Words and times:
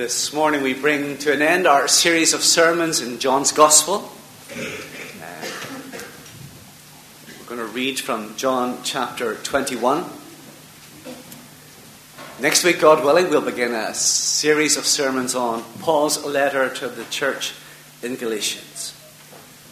This 0.00 0.32
morning 0.32 0.62
we 0.62 0.72
bring 0.72 1.18
to 1.18 1.30
an 1.30 1.42
end 1.42 1.66
our 1.66 1.86
series 1.86 2.32
of 2.32 2.42
sermons 2.42 3.02
in 3.02 3.18
John's 3.18 3.52
Gospel. 3.52 4.10
Uh, 4.50 4.62
we're 7.38 7.46
going 7.46 7.60
to 7.60 7.66
read 7.66 8.00
from 8.00 8.34
John 8.34 8.78
chapter 8.82 9.34
21. 9.34 10.06
Next 12.40 12.64
week, 12.64 12.80
God 12.80 13.04
willing, 13.04 13.28
we'll 13.28 13.42
begin 13.42 13.74
a 13.74 13.92
series 13.92 14.78
of 14.78 14.86
sermons 14.86 15.34
on 15.34 15.64
Paul's 15.80 16.24
letter 16.24 16.70
to 16.76 16.88
the 16.88 17.04
church 17.10 17.52
in 18.02 18.16
Galatians. 18.16 18.98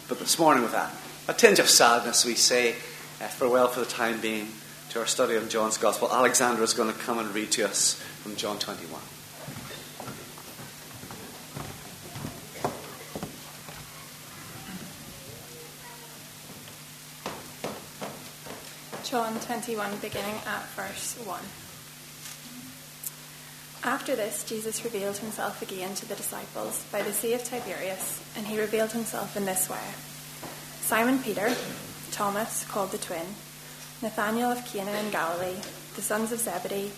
But 0.09 0.19
this 0.19 0.39
morning, 0.39 0.63
with 0.63 0.75
a, 0.75 0.91
a 1.29 1.33
tinge 1.33 1.59
of 1.59 1.71
sadness, 1.71 2.27
we 2.27 2.35
say 2.35 2.73
uh, 2.73 3.29
farewell 3.29 3.69
for 3.69 3.81
the 3.81 3.87
time 3.87 4.21
being 4.21 4.49
to 4.91 5.01
our 5.01 5.07
study 5.07 5.37
of 5.37 5.49
John's 5.49 5.79
Gospel. 5.79 6.13
Alexandra 6.13 6.65
is 6.65 6.75
going 6.75 6.93
to 6.93 6.99
come 6.99 7.19
and 7.19 7.35
read 7.35 7.51
to 7.53 7.65
us 7.65 7.95
from 8.23 8.37
John 8.37 8.59
21. 8.59 9.01
John 19.09 19.41
21, 19.41 19.97
beginning 20.03 20.35
at 20.47 20.69
verse 20.77 21.15
1. 21.25 21.41
After 23.83 24.15
this, 24.15 24.45
Jesus 24.45 24.85
revealed 24.85 25.17
himself 25.17 25.63
again 25.63 25.95
to 25.95 26.07
the 26.07 26.15
disciples 26.15 26.85
by 26.93 27.01
the 27.01 27.15
Sea 27.15 27.33
of 27.33 27.43
Tiberias, 27.43 28.23
and 28.37 28.47
he 28.47 28.61
revealed 28.61 28.93
himself 28.93 29.35
in 29.35 29.47
this 29.47 29.71
way 29.71 29.81
Simon 30.83 31.21
Peter, 31.21 31.57
Thomas, 32.11 32.67
called 32.67 32.91
the 32.91 32.99
twin, 32.99 33.25
Nathanael 34.03 34.53
of 34.53 34.67
Cana 34.67 34.93
in 34.93 35.11
Galilee, 35.11 35.57
the 35.97 36.03
sons 36.03 36.31
of 36.31 36.41
Zebedee, 36.41 36.93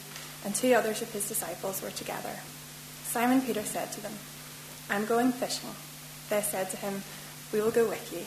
and 0.45 0.52
two 0.52 0.74
others 0.74 1.02
of 1.02 1.12
his 1.12 1.29
disciples 1.29 1.80
were 1.80 1.92
together. 1.92 2.40
Simon 3.04 3.40
Peter 3.40 3.62
said 3.62 3.92
to 3.92 4.01
them, 4.01 4.15
I'm 4.90 5.06
going 5.06 5.30
fishing. 5.30 5.70
They 6.29 6.40
said 6.40 6.70
to 6.70 6.76
him, 6.76 7.04
We 7.52 7.60
will 7.60 7.70
go 7.70 7.88
with 7.88 8.13
you. 8.13 8.26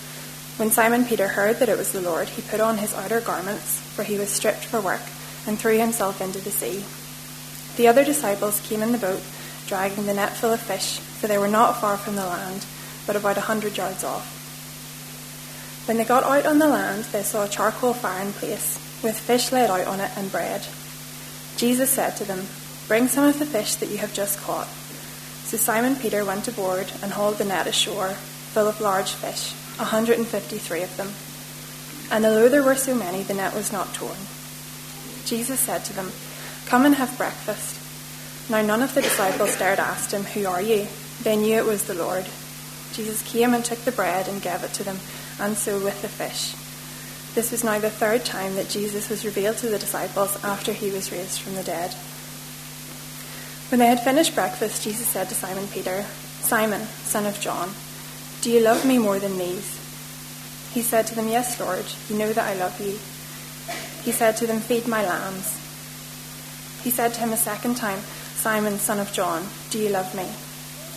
When 0.57 0.69
Simon 0.69 1.05
Peter 1.05 1.27
heard 1.27 1.57
that 1.57 1.69
it 1.69 1.77
was 1.77 1.91
the 1.91 2.01
Lord, 2.01 2.29
he 2.29 2.41
put 2.41 2.59
on 2.59 2.77
his 2.77 2.93
outer 2.93 3.21
garments, 3.21 3.79
for 3.79 4.03
he 4.03 4.19
was 4.19 4.29
stripped 4.29 4.65
for 4.65 4.79
work, 4.79 5.01
and 5.47 5.57
threw 5.57 5.77
himself 5.77 6.21
into 6.21 6.39
the 6.39 6.51
sea. 6.51 6.83
The 7.77 7.87
other 7.87 8.03
disciples 8.03 8.61
came 8.67 8.83
in 8.83 8.91
the 8.91 8.97
boat, 8.97 9.21
dragging 9.65 10.05
the 10.05 10.13
net 10.13 10.33
full 10.33 10.51
of 10.51 10.59
fish, 10.59 10.99
for 10.99 11.27
they 11.27 11.37
were 11.37 11.47
not 11.47 11.79
far 11.79 11.97
from 11.97 12.15
the 12.15 12.25
land, 12.25 12.65
but 13.07 13.15
about 13.15 13.37
a 13.37 13.41
hundred 13.41 13.77
yards 13.77 14.03
off. 14.03 14.37
When 15.87 15.97
they 15.97 16.03
got 16.03 16.23
out 16.23 16.45
on 16.45 16.59
the 16.59 16.67
land, 16.67 17.05
they 17.05 17.23
saw 17.23 17.45
a 17.45 17.49
charcoal 17.49 17.93
fire 17.93 18.23
in 18.23 18.33
place, 18.33 18.75
with 19.01 19.17
fish 19.19 19.51
laid 19.51 19.69
out 19.69 19.87
on 19.87 19.99
it 19.99 20.11
and 20.15 20.31
bread. 20.31 20.61
Jesus 21.55 21.89
said 21.89 22.17
to 22.17 22.25
them, 22.25 22.45
Bring 22.87 23.07
some 23.07 23.23
of 23.23 23.39
the 23.39 23.45
fish 23.45 23.75
that 23.75 23.89
you 23.89 23.97
have 23.97 24.13
just 24.13 24.39
caught. 24.41 24.67
So 24.67 25.57
Simon 25.57 25.95
Peter 25.95 26.23
went 26.23 26.47
aboard 26.47 26.91
and 27.01 27.13
hauled 27.13 27.37
the 27.37 27.45
net 27.45 27.67
ashore, 27.67 28.09
full 28.09 28.67
of 28.67 28.81
large 28.81 29.13
fish 29.13 29.55
153 29.81 30.83
of 30.83 30.97
them. 30.97 31.11
And 32.11 32.25
although 32.25 32.49
there 32.49 32.63
were 32.63 32.75
so 32.75 32.93
many, 32.93 33.23
the 33.23 33.33
net 33.33 33.53
was 33.53 33.71
not 33.71 33.93
torn. 33.93 34.17
Jesus 35.25 35.59
said 35.59 35.83
to 35.85 35.93
them, 35.93 36.11
Come 36.65 36.85
and 36.85 36.95
have 36.95 37.17
breakfast. 37.17 37.79
Now 38.49 38.61
none 38.61 38.81
of 38.81 38.93
the 38.93 39.01
disciples 39.01 39.57
dared 39.57 39.79
ask 39.79 40.11
him, 40.11 40.23
Who 40.23 40.45
are 40.45 40.61
you? 40.61 40.87
They 41.23 41.35
knew 41.35 41.57
it 41.57 41.65
was 41.65 41.85
the 41.85 41.93
Lord. 41.93 42.25
Jesus 42.93 43.21
came 43.23 43.53
and 43.53 43.63
took 43.63 43.79
the 43.79 43.91
bread 43.91 44.27
and 44.27 44.41
gave 44.41 44.63
it 44.63 44.73
to 44.73 44.83
them, 44.83 44.99
and 45.39 45.57
so 45.57 45.79
with 45.79 46.01
the 46.01 46.09
fish. 46.09 46.53
This 47.33 47.51
was 47.51 47.63
now 47.63 47.79
the 47.79 47.89
third 47.89 48.25
time 48.25 48.55
that 48.55 48.69
Jesus 48.69 49.09
was 49.09 49.23
revealed 49.23 49.57
to 49.57 49.67
the 49.67 49.79
disciples 49.79 50.43
after 50.43 50.73
he 50.73 50.91
was 50.91 51.11
raised 51.11 51.39
from 51.39 51.55
the 51.55 51.63
dead. 51.63 51.93
When 53.71 53.79
they 53.79 53.87
had 53.87 54.03
finished 54.03 54.35
breakfast, 54.35 54.83
Jesus 54.83 55.07
said 55.07 55.29
to 55.29 55.35
Simon 55.35 55.67
Peter, 55.67 56.05
Simon, 56.41 56.81
son 57.05 57.25
of 57.25 57.39
John, 57.39 57.71
do 58.41 58.49
you 58.49 58.59
love 58.59 58.85
me 58.85 58.97
more 58.97 59.19
than 59.19 59.37
these? 59.37 59.77
He 60.73 60.81
said 60.81 61.05
to 61.07 61.15
them, 61.15 61.27
Yes, 61.27 61.59
Lord, 61.59 61.85
you 62.09 62.17
know 62.17 62.33
that 62.33 62.47
I 62.47 62.55
love 62.55 62.79
you. 62.81 62.97
He 64.03 64.11
said 64.11 64.35
to 64.37 64.47
them, 64.47 64.59
Feed 64.59 64.87
my 64.87 65.05
lambs. 65.05 65.57
He 66.83 66.89
said 66.89 67.13
to 67.13 67.19
him 67.19 67.33
a 67.33 67.37
second 67.37 67.75
time, 67.75 67.99
Simon, 67.99 68.79
son 68.79 68.99
of 68.99 69.13
John, 69.13 69.45
do 69.69 69.77
you 69.77 69.89
love 69.89 70.15
me? 70.15 70.25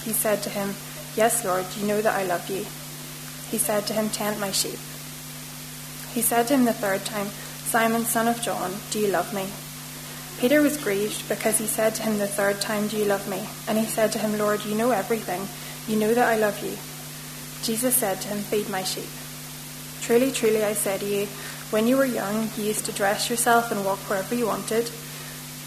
He 0.04 0.14
said 0.14 0.42
to 0.44 0.50
him, 0.50 0.74
Yes, 1.16 1.44
Lord, 1.44 1.66
you 1.76 1.86
know 1.86 2.00
that 2.00 2.16
I 2.16 2.24
love 2.24 2.48
you. 2.48 2.64
He 3.50 3.58
said 3.58 3.86
to 3.88 3.92
him, 3.92 4.08
Tend 4.08 4.40
my 4.40 4.50
sheep. 4.50 4.78
He 6.14 6.22
said 6.22 6.46
to 6.48 6.54
him 6.54 6.64
the 6.64 6.72
third 6.72 7.04
time, 7.04 7.26
Simon, 7.26 8.04
son 8.04 8.26
of 8.26 8.40
John, 8.40 8.72
do 8.90 8.98
you 9.00 9.08
love 9.08 9.34
me? 9.34 9.48
Peter 10.40 10.62
was 10.62 10.82
grieved 10.82 11.28
because 11.28 11.58
he 11.58 11.66
said 11.66 11.94
to 11.96 12.02
him 12.02 12.18
the 12.18 12.26
third 12.26 12.60
time, 12.62 12.88
Do 12.88 12.96
you 12.96 13.04
love 13.04 13.28
me? 13.28 13.46
And 13.68 13.76
he 13.76 13.84
said 13.84 14.12
to 14.12 14.18
him, 14.18 14.38
Lord, 14.38 14.64
you 14.64 14.74
know 14.74 14.92
everything. 14.92 15.46
You 15.86 16.00
know 16.00 16.14
that 16.14 16.28
I 16.28 16.38
love 16.38 16.64
you. 16.64 16.76
Jesus 17.64 17.96
said 17.96 18.20
to 18.20 18.28
him, 18.28 18.38
Feed 18.38 18.68
my 18.68 18.82
sheep. 18.82 19.08
Truly, 20.02 20.30
truly, 20.30 20.62
I 20.62 20.74
say 20.74 20.98
to 20.98 21.04
you, 21.06 21.26
when 21.70 21.86
you 21.86 21.96
were 21.96 22.04
young, 22.04 22.50
you 22.58 22.64
used 22.64 22.84
to 22.84 22.92
dress 22.92 23.30
yourself 23.30 23.72
and 23.72 23.86
walk 23.86 23.98
wherever 24.00 24.34
you 24.34 24.46
wanted. 24.46 24.90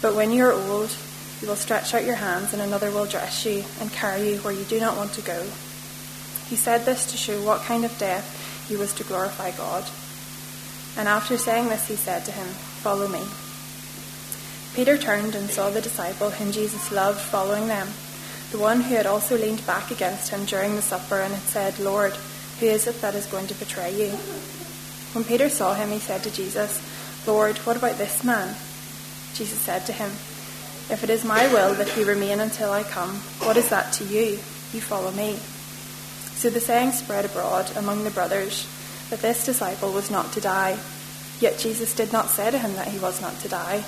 But 0.00 0.14
when 0.14 0.32
you 0.32 0.44
are 0.44 0.52
old, 0.52 0.96
you 1.42 1.48
will 1.48 1.56
stretch 1.56 1.94
out 1.94 2.04
your 2.04 2.14
hands, 2.14 2.52
and 2.52 2.62
another 2.62 2.92
will 2.92 3.06
dress 3.06 3.44
you 3.44 3.64
and 3.80 3.92
carry 3.92 4.30
you 4.30 4.38
where 4.38 4.54
you 4.54 4.62
do 4.64 4.78
not 4.78 4.96
want 4.96 5.12
to 5.14 5.22
go. 5.22 5.42
He 6.46 6.54
said 6.54 6.84
this 6.84 7.10
to 7.10 7.16
show 7.16 7.42
what 7.42 7.62
kind 7.62 7.84
of 7.84 7.98
death 7.98 8.66
he 8.68 8.76
was 8.76 8.94
to 8.94 9.04
glorify 9.04 9.50
God. 9.50 9.84
And 10.96 11.08
after 11.08 11.36
saying 11.36 11.68
this, 11.68 11.88
he 11.88 11.96
said 11.96 12.24
to 12.26 12.32
him, 12.32 12.46
Follow 12.46 13.08
me. 13.08 13.24
Peter 14.74 14.96
turned 14.96 15.34
and 15.34 15.50
saw 15.50 15.68
the 15.68 15.80
disciple 15.80 16.30
whom 16.30 16.52
Jesus 16.52 16.92
loved 16.92 17.18
following 17.18 17.66
them 17.66 17.88
the 18.50 18.58
one 18.58 18.80
who 18.80 18.94
had 18.94 19.06
also 19.06 19.36
leaned 19.36 19.66
back 19.66 19.90
against 19.90 20.30
him 20.30 20.44
during 20.46 20.74
the 20.74 20.82
supper 20.82 21.20
and 21.20 21.34
had 21.34 21.42
said, 21.42 21.78
Lord, 21.78 22.12
who 22.60 22.66
is 22.66 22.86
it 22.86 23.00
that 23.02 23.14
is 23.14 23.26
going 23.26 23.46
to 23.48 23.54
betray 23.54 23.92
you? 23.94 24.10
When 25.12 25.24
Peter 25.24 25.48
saw 25.48 25.74
him, 25.74 25.90
he 25.90 25.98
said 25.98 26.22
to 26.22 26.30
Jesus, 26.30 26.80
Lord, 27.26 27.58
what 27.58 27.76
about 27.76 27.98
this 27.98 28.24
man? 28.24 28.56
Jesus 29.34 29.58
said 29.58 29.84
to 29.86 29.92
him, 29.92 30.10
If 30.90 31.04
it 31.04 31.10
is 31.10 31.24
my 31.24 31.46
will 31.52 31.74
that 31.74 31.88
he 31.90 32.04
remain 32.04 32.40
until 32.40 32.72
I 32.72 32.82
come, 32.82 33.16
what 33.40 33.56
is 33.56 33.68
that 33.68 33.92
to 33.94 34.04
you? 34.04 34.38
You 34.72 34.80
follow 34.80 35.10
me. 35.10 35.34
So 36.38 36.50
the 36.50 36.60
saying 36.60 36.92
spread 36.92 37.24
abroad 37.24 37.70
among 37.76 38.04
the 38.04 38.10
brothers 38.10 38.66
that 39.10 39.20
this 39.20 39.44
disciple 39.44 39.92
was 39.92 40.10
not 40.10 40.32
to 40.32 40.40
die. 40.40 40.78
Yet 41.40 41.58
Jesus 41.58 41.94
did 41.94 42.12
not 42.12 42.28
say 42.30 42.50
to 42.50 42.58
him 42.58 42.74
that 42.74 42.88
he 42.88 42.98
was 42.98 43.20
not 43.20 43.38
to 43.40 43.48
die. 43.48 43.84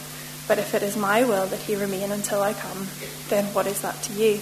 But 0.50 0.58
if 0.58 0.74
it 0.74 0.82
is 0.82 0.96
my 0.96 1.22
will 1.22 1.46
that 1.46 1.60
he 1.60 1.76
remain 1.76 2.10
until 2.10 2.42
I 2.42 2.54
come, 2.54 2.88
then 3.28 3.44
what 3.54 3.68
is 3.68 3.82
that 3.82 3.94
to 4.02 4.12
you? 4.14 4.40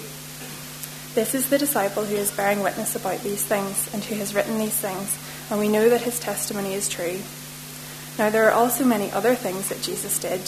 This 1.15 1.35
is 1.35 1.51
the 1.51 1.59
disciple 1.59 2.03
who 2.03 2.17
is 2.17 2.31
bearing 2.31 2.63
witness 2.63 2.97
about 2.97 3.21
these 3.21 3.45
things 3.45 3.93
and 3.93 4.03
who 4.03 4.15
has 4.15 4.35
written 4.35 4.59
these 4.59 4.79
things, 4.79 5.19
and 5.51 5.61
we 5.61 5.69
know 5.69 5.91
that 5.91 6.01
his 6.01 6.19
testimony 6.19 6.73
is 6.73 6.89
true. 6.89 7.21
Now 8.19 8.31
there 8.31 8.47
are 8.49 8.53
also 8.53 8.87
many 8.87 9.13
other 9.13 9.35
things 9.35 9.69
that 9.69 9.83
Jesus 9.83 10.19
did. 10.19 10.41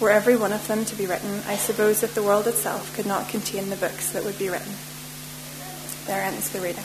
Were 0.00 0.08
every 0.08 0.34
one 0.34 0.54
of 0.54 0.66
them 0.66 0.86
to 0.86 0.96
be 0.96 1.04
written, 1.04 1.42
I 1.46 1.56
suppose 1.56 2.00
that 2.00 2.14
the 2.14 2.22
world 2.22 2.46
itself 2.46 2.96
could 2.96 3.04
not 3.04 3.28
contain 3.28 3.68
the 3.68 3.76
books 3.76 4.12
that 4.12 4.24
would 4.24 4.38
be 4.38 4.48
written. 4.48 4.72
There 6.06 6.22
ends 6.22 6.48
the 6.48 6.60
reading. 6.60 6.84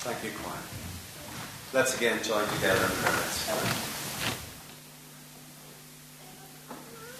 Thank 0.00 0.24
you, 0.24 0.30
choir. 0.42 0.56
Let's 1.74 1.94
again 1.94 2.22
join 2.22 2.48
together 2.48 2.82
in 2.82 2.90
prayer. 2.92 3.91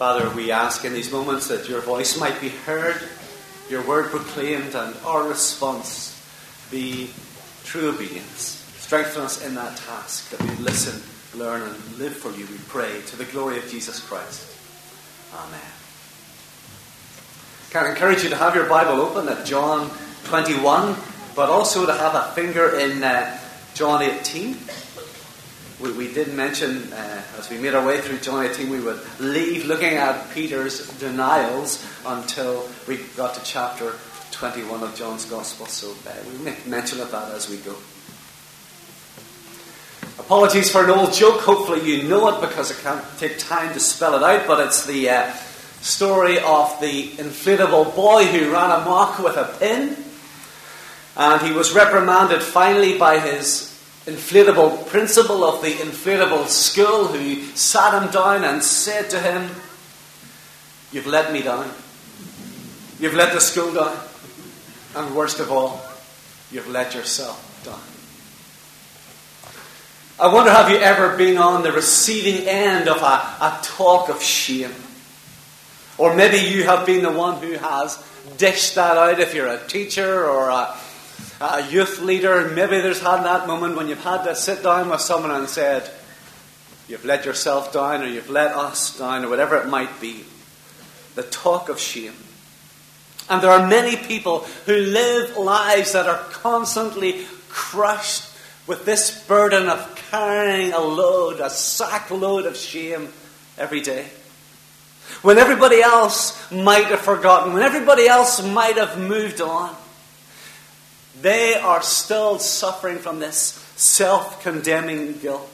Father, 0.02 0.28
we 0.30 0.50
ask 0.50 0.84
in 0.84 0.92
these 0.92 1.12
moments 1.12 1.46
that 1.46 1.68
your 1.68 1.80
voice 1.80 2.18
might 2.18 2.40
be 2.40 2.48
heard, 2.48 3.00
your 3.70 3.86
word 3.86 4.10
proclaimed, 4.10 4.74
and 4.74 4.96
our 5.04 5.28
response 5.28 6.20
be 6.72 7.08
true 7.62 7.90
obedience. 7.90 8.66
Strengthen 8.78 9.22
us 9.22 9.46
in 9.46 9.54
that 9.54 9.76
task 9.76 10.28
that 10.30 10.42
we 10.42 10.56
listen, 10.56 11.00
learn, 11.38 11.62
and 11.62 11.98
live 11.98 12.16
for 12.16 12.32
you, 12.32 12.44
we 12.46 12.58
pray, 12.66 13.00
to 13.06 13.16
the 13.16 13.26
glory 13.26 13.58
of 13.58 13.68
Jesus 13.68 14.04
Christ. 14.04 14.44
Amen. 15.36 15.60
Can 17.70 17.86
I 17.86 17.90
encourage 17.90 18.24
you 18.24 18.30
to 18.30 18.36
have 18.36 18.56
your 18.56 18.68
Bible 18.68 19.00
open 19.00 19.28
at 19.28 19.46
John 19.46 19.88
21, 20.24 20.96
but 21.36 21.48
also 21.48 21.86
to 21.86 21.92
have 21.92 22.16
a 22.16 22.32
finger 22.32 22.76
in 22.76 23.04
uh, 23.04 23.38
John 23.74 24.02
18 24.02 24.56
we, 25.80 25.92
we 25.92 26.12
did 26.12 26.34
mention 26.34 26.92
uh, 26.92 27.22
as 27.38 27.48
we 27.50 27.58
made 27.58 27.74
our 27.74 27.86
way 27.86 28.00
through 28.00 28.18
John 28.18 28.44
18, 28.44 28.70
we 28.70 28.80
would 28.80 29.00
leave 29.20 29.66
looking 29.66 29.94
at 29.94 30.30
Peter's 30.32 30.88
denials 30.98 31.84
until 32.06 32.68
we 32.86 32.98
got 33.16 33.34
to 33.34 33.44
chapter 33.44 33.94
21 34.32 34.82
of 34.82 34.94
John's 34.96 35.24
Gospel, 35.24 35.66
so 35.66 35.90
uh, 36.08 36.14
we 36.30 36.44
make 36.44 36.66
mention 36.66 37.00
of 37.00 37.10
that 37.10 37.32
as 37.32 37.48
we 37.48 37.58
go. 37.58 37.76
Apologies 40.18 40.70
for 40.70 40.84
an 40.84 40.90
old 40.90 41.12
joke. 41.12 41.40
Hopefully, 41.40 41.80
you 41.84 42.08
know 42.08 42.28
it 42.28 42.40
because 42.40 42.70
I 42.70 42.82
can't 42.82 43.04
take 43.18 43.38
time 43.38 43.72
to 43.72 43.80
spell 43.80 44.14
it 44.14 44.22
out, 44.22 44.46
but 44.46 44.64
it's 44.66 44.86
the 44.86 45.10
uh, 45.10 45.32
story 45.80 46.38
of 46.38 46.78
the 46.80 47.08
inflatable 47.12 47.94
boy 47.96 48.26
who 48.26 48.52
ran 48.52 48.70
amok 48.70 49.18
with 49.18 49.36
a 49.36 49.54
pin. 49.58 49.96
And 51.16 51.42
he 51.42 51.52
was 51.52 51.72
reprimanded 51.72 52.42
finally 52.42 52.98
by 52.98 53.18
his 53.18 53.71
inflatable 54.06 54.86
principal 54.88 55.44
of 55.44 55.62
the 55.62 55.70
inflatable 55.70 56.46
school 56.48 57.06
who 57.06 57.42
sat 57.54 58.02
him 58.02 58.10
down 58.10 58.44
and 58.44 58.62
said 58.62 59.10
to 59.10 59.20
him, 59.20 59.50
You've 60.90 61.06
let 61.06 61.32
me 61.32 61.42
down. 61.42 61.70
You've 62.98 63.14
let 63.14 63.32
the 63.32 63.40
school 63.40 63.72
down. 63.72 63.96
And 64.94 65.14
worst 65.16 65.40
of 65.40 65.50
all, 65.50 65.82
you've 66.50 66.68
let 66.68 66.94
yourself 66.94 67.62
down. 67.64 67.80
I 70.20 70.32
wonder 70.32 70.50
have 70.50 70.70
you 70.70 70.76
ever 70.76 71.16
been 71.16 71.38
on 71.38 71.62
the 71.62 71.72
receiving 71.72 72.46
end 72.46 72.88
of 72.88 72.98
a, 72.98 73.04
a 73.04 73.58
talk 73.62 74.08
of 74.10 74.22
shame? 74.22 74.74
Or 75.96 76.14
maybe 76.14 76.38
you 76.38 76.64
have 76.64 76.84
been 76.84 77.02
the 77.02 77.10
one 77.10 77.42
who 77.42 77.52
has 77.52 78.02
dished 78.36 78.74
that 78.74 78.96
out 78.96 79.18
if 79.18 79.34
you're 79.34 79.48
a 79.48 79.66
teacher 79.66 80.28
or 80.28 80.48
a, 80.50 80.76
a 81.42 81.68
youth 81.68 82.00
leader. 82.00 82.48
Maybe 82.48 82.80
there's 82.80 83.00
had 83.00 83.24
that 83.24 83.46
moment 83.46 83.76
when 83.76 83.88
you've 83.88 84.04
had 84.04 84.22
to 84.24 84.36
sit 84.36 84.62
down 84.62 84.88
with 84.90 85.00
someone 85.00 85.32
and 85.32 85.48
said, 85.48 85.90
You've 86.88 87.04
let 87.04 87.24
yourself 87.24 87.72
down, 87.72 88.02
or 88.02 88.06
you've 88.06 88.30
let 88.30 88.54
us 88.54 88.98
down, 88.98 89.24
or 89.24 89.28
whatever 89.28 89.56
it 89.56 89.68
might 89.68 90.00
be. 90.00 90.24
The 91.14 91.22
talk 91.22 91.68
of 91.68 91.78
shame. 91.78 92.14
And 93.30 93.42
there 93.42 93.50
are 93.50 93.66
many 93.66 93.96
people 93.96 94.40
who 94.66 94.74
live 94.74 95.36
lives 95.36 95.92
that 95.92 96.06
are 96.06 96.22
constantly 96.30 97.26
crushed 97.48 98.28
with 98.66 98.84
this 98.84 99.24
burden 99.26 99.68
of 99.68 99.96
carrying 100.10 100.72
a 100.72 100.80
load, 100.80 101.40
a 101.40 101.50
sack 101.50 102.10
load 102.10 102.46
of 102.46 102.56
shame 102.56 103.08
every 103.58 103.80
day. 103.80 104.06
When 105.22 105.38
everybody 105.38 105.80
else 105.82 106.50
might 106.50 106.86
have 106.86 107.00
forgotten, 107.00 107.52
when 107.52 107.62
everybody 107.62 108.06
else 108.06 108.42
might 108.42 108.76
have 108.76 108.98
moved 108.98 109.40
on, 109.40 109.74
they 111.22 111.54
are 111.54 111.82
still 111.82 112.38
suffering 112.38 112.98
from 112.98 113.20
this 113.20 113.38
self 113.76 114.42
condemning 114.42 115.18
guilt. 115.18 115.48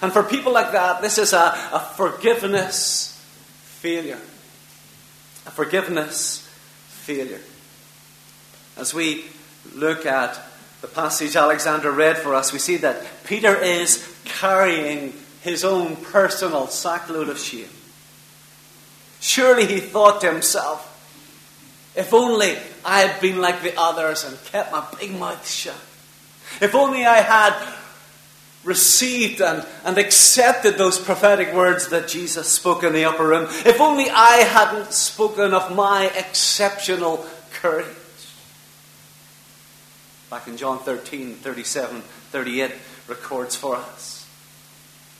And 0.00 0.12
for 0.12 0.22
people 0.22 0.52
like 0.52 0.72
that, 0.72 1.02
this 1.02 1.18
is 1.18 1.32
a, 1.32 1.54
a 1.72 1.80
forgiveness 1.96 3.12
failure. 3.62 4.20
A 5.46 5.50
forgiveness 5.50 6.46
failure. 6.88 7.40
As 8.76 8.94
we 8.94 9.24
look 9.74 10.06
at 10.06 10.38
the 10.80 10.88
passage 10.88 11.34
Alexander 11.34 11.90
read 11.90 12.18
for 12.18 12.34
us, 12.34 12.52
we 12.52 12.58
see 12.58 12.76
that 12.78 13.24
Peter 13.24 13.56
is 13.56 14.06
carrying 14.24 15.12
his 15.40 15.64
own 15.64 15.96
personal 15.96 16.66
sackload 16.66 17.28
of 17.28 17.38
shame. 17.38 17.68
Surely 19.20 19.66
he 19.66 19.80
thought 19.80 20.20
to 20.20 20.30
himself, 20.30 20.92
if 21.96 22.12
only 22.12 22.56
I 22.86 23.00
had 23.00 23.20
been 23.20 23.40
like 23.40 23.62
the 23.62 23.78
others 23.78 24.24
and 24.24 24.42
kept 24.44 24.70
my 24.70 24.86
big 24.98 25.12
mouth 25.12 25.46
shut. 25.46 25.74
If 26.60 26.74
only 26.74 27.04
I 27.04 27.16
had 27.16 27.74
received 28.62 29.40
and, 29.40 29.66
and 29.84 29.98
accepted 29.98 30.78
those 30.78 30.98
prophetic 30.98 31.52
words 31.52 31.88
that 31.88 32.08
Jesus 32.08 32.48
spoke 32.48 32.84
in 32.84 32.92
the 32.92 33.04
upper 33.04 33.26
room. 33.26 33.48
If 33.64 33.80
only 33.80 34.08
I 34.08 34.38
hadn't 34.38 34.92
spoken 34.92 35.52
of 35.52 35.74
my 35.74 36.06
exceptional 36.16 37.26
courage. 37.52 37.86
Back 40.30 40.48
in 40.48 40.56
John 40.56 40.78
13, 40.78 41.34
37, 41.34 42.00
38 42.00 42.72
records 43.08 43.56
for 43.56 43.76
us. 43.76 44.28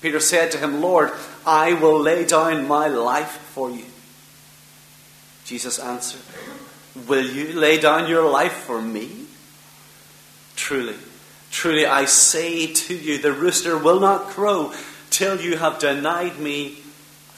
Peter 0.03 0.21
said 0.21 0.51
to 0.53 0.59
him, 0.59 0.81
Lord, 0.81 1.11
I 1.45 1.73
will 1.75 1.99
lay 1.99 2.25
down 2.25 2.69
my 2.69 2.89
life 2.89 3.31
for 3.55 3.71
you. 3.71 3.87
Jesus 5.45 5.79
answered, 5.79 6.21
Will 7.07 7.27
you 7.27 7.53
lay 7.53 7.79
down 7.79 8.09
your 8.09 8.29
life 8.29 8.53
for 8.53 8.81
me? 8.81 9.27
Truly, 10.57 10.97
truly, 11.51 11.85
I 11.85 12.07
say 12.07 12.73
to 12.73 12.95
you, 12.97 13.19
the 13.19 13.33
rooster 13.33 13.77
will 13.77 14.01
not 14.01 14.29
crow 14.29 14.73
till 15.11 15.41
you 15.41 15.57
have 15.59 15.79
denied 15.79 16.39
me 16.39 16.79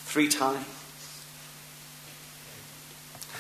three 0.07 0.29
times. 0.29 0.65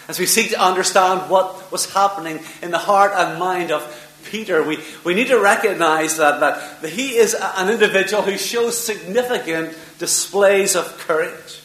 As 0.09 0.19
we 0.19 0.27
seek 0.27 0.51
to 0.51 0.61
understand 0.61 1.31
what 1.31 1.71
was 1.71 1.93
happening 1.93 2.41
in 2.63 2.71
the 2.71 2.79
heart 2.79 3.13
and 3.15 3.39
mind 3.39 3.71
of 3.71 3.83
Peter, 4.25 4.63
we, 4.63 4.79
we 5.05 5.15
need 5.15 5.29
to 5.29 5.39
recognize 5.39 6.17
that, 6.17 6.41
that, 6.41 6.83
that 6.83 6.91
he 6.91 7.17
is 7.17 7.35
an 7.35 7.71
individual 7.71 8.23
who 8.23 8.37
shows 8.37 8.77
significant 8.77 9.77
displays 9.99 10.75
of 10.75 10.99
courage. 10.99 11.63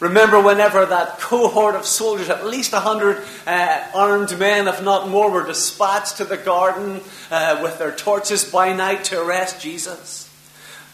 Remember, 0.00 0.40
whenever 0.40 0.86
that 0.86 1.18
cohort 1.18 1.74
of 1.74 1.84
soldiers, 1.84 2.30
at 2.30 2.46
least 2.46 2.72
a 2.72 2.78
hundred 2.78 3.24
uh, 3.46 3.84
armed 3.92 4.38
men, 4.38 4.68
if 4.68 4.80
not 4.82 5.08
more, 5.08 5.30
were 5.30 5.44
dispatched 5.44 6.18
to 6.18 6.24
the 6.24 6.36
garden 6.36 7.00
uh, 7.32 7.58
with 7.62 7.78
their 7.78 7.90
torches 7.90 8.44
by 8.44 8.72
night 8.72 9.04
to 9.04 9.20
arrest 9.20 9.60
Jesus. 9.60 10.32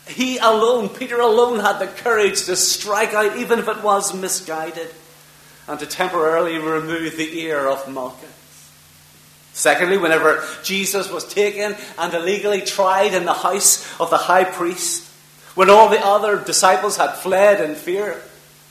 He 0.08 0.38
alone, 0.38 0.88
Peter 0.88 1.20
alone, 1.20 1.60
had 1.60 1.78
the 1.78 1.86
courage 1.86 2.44
to 2.44 2.56
strike 2.56 3.12
out, 3.12 3.36
even 3.36 3.58
if 3.58 3.68
it 3.68 3.82
was 3.82 4.14
misguided, 4.14 4.88
and 5.68 5.78
to 5.80 5.86
temporarily 5.86 6.56
remove 6.56 7.16
the 7.16 7.40
ear 7.40 7.68
of 7.68 7.86
Malchus. 7.92 8.30
Secondly, 9.52 9.98
whenever 9.98 10.44
Jesus 10.62 11.10
was 11.10 11.24
taken 11.26 11.76
and 11.98 12.14
illegally 12.14 12.62
tried 12.62 13.14
in 13.14 13.24
the 13.24 13.34
house 13.34 13.98
of 14.00 14.10
the 14.10 14.16
high 14.16 14.44
priest, 14.44 15.10
when 15.54 15.70
all 15.70 15.88
the 15.88 16.04
other 16.04 16.42
disciples 16.42 16.96
had 16.96 17.12
fled 17.12 17.60
in 17.60 17.76
fear, 17.76 18.20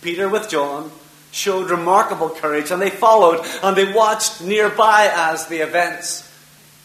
Peter 0.04 0.30
with 0.30 0.50
John 0.50 0.92
showed 1.32 1.72
remarkable 1.72 2.30
courage 2.30 2.70
and 2.70 2.82
they 2.82 2.90
followed 2.90 3.44
and 3.64 3.76
they 3.76 3.92
watched 3.92 4.42
nearby 4.42 5.10
as 5.12 5.48
the 5.48 5.58
events 5.60 6.30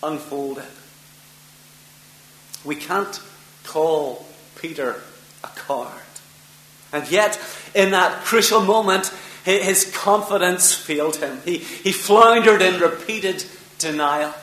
unfolded. 0.03 0.65
We 2.65 2.77
can't 2.77 3.21
call 3.65 4.25
Peter 4.57 5.03
a 5.45 5.49
coward. 5.49 5.93
And 6.93 7.11
yet, 7.11 7.39
in 7.75 7.91
that 7.91 8.25
crucial 8.25 8.63
moment, 8.63 9.13
his 9.45 9.95
confidence 9.95 10.75
failed 10.75 11.17
him. 11.17 11.41
He, 11.45 11.59
he 11.59 11.93
floundered 11.93 12.63
in 12.63 12.81
repeated 12.81 13.45
denial. 13.79 14.35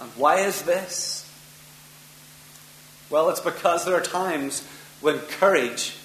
And 0.00 0.10
why 0.16 0.40
is 0.40 0.62
this? 0.62 1.28
Well, 3.10 3.30
it's 3.30 3.40
because 3.40 3.84
there 3.84 3.96
are 3.96 4.00
times 4.00 4.66
when 5.00 5.18
courage 5.18 5.96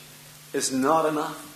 is 0.53 0.71
not 0.71 1.05
enough. 1.05 1.49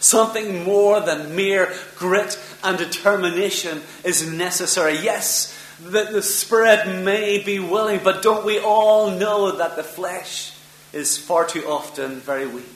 Something 0.00 0.64
more 0.64 1.00
than 1.00 1.36
mere 1.36 1.72
grit 1.96 2.38
and 2.64 2.76
determination 2.76 3.82
is 4.04 4.28
necessary. 4.28 4.98
Yes, 4.98 5.56
the, 5.80 6.04
the 6.04 6.22
spirit 6.22 7.02
may 7.04 7.42
be 7.42 7.58
willing, 7.58 8.00
but 8.02 8.22
don't 8.22 8.44
we 8.44 8.58
all 8.58 9.10
know 9.10 9.52
that 9.52 9.76
the 9.76 9.82
flesh 9.82 10.56
is 10.92 11.18
far 11.18 11.46
too 11.46 11.64
often 11.66 12.16
very 12.16 12.46
weak? 12.46 12.66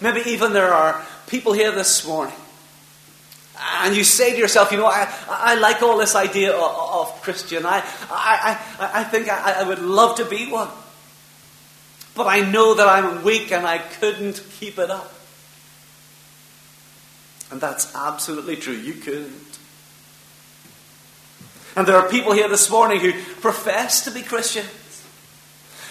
Maybe 0.00 0.20
even 0.30 0.52
there 0.52 0.72
are 0.72 1.04
people 1.26 1.52
here 1.54 1.72
this 1.72 2.06
morning, 2.06 2.34
and 3.58 3.96
you 3.96 4.04
say 4.04 4.32
to 4.32 4.38
yourself, 4.38 4.70
you 4.70 4.76
know, 4.76 4.86
I, 4.86 5.10
I 5.28 5.54
like 5.54 5.82
all 5.82 5.96
this 5.96 6.14
idea 6.14 6.52
of, 6.52 6.62
of 6.62 7.22
Christian. 7.22 7.64
I, 7.64 7.82
I, 8.10 8.58
I, 8.78 9.00
I 9.00 9.04
think 9.04 9.30
I, 9.30 9.60
I 9.60 9.62
would 9.62 9.78
love 9.78 10.16
to 10.16 10.26
be 10.26 10.50
one. 10.50 10.68
But 12.16 12.26
I 12.26 12.40
know 12.40 12.74
that 12.74 12.88
I'm 12.88 13.22
weak 13.22 13.52
and 13.52 13.66
I 13.66 13.78
couldn't 13.78 14.42
keep 14.58 14.78
it 14.78 14.90
up. 14.90 15.12
And 17.50 17.60
that's 17.60 17.94
absolutely 17.94 18.56
true. 18.56 18.74
You 18.74 18.94
couldn't. 18.94 19.58
And 21.76 21.86
there 21.86 21.96
are 21.96 22.08
people 22.08 22.32
here 22.32 22.48
this 22.48 22.70
morning 22.70 23.00
who 23.00 23.12
profess 23.40 24.04
to 24.04 24.10
be 24.10 24.22
Christians. 24.22 25.04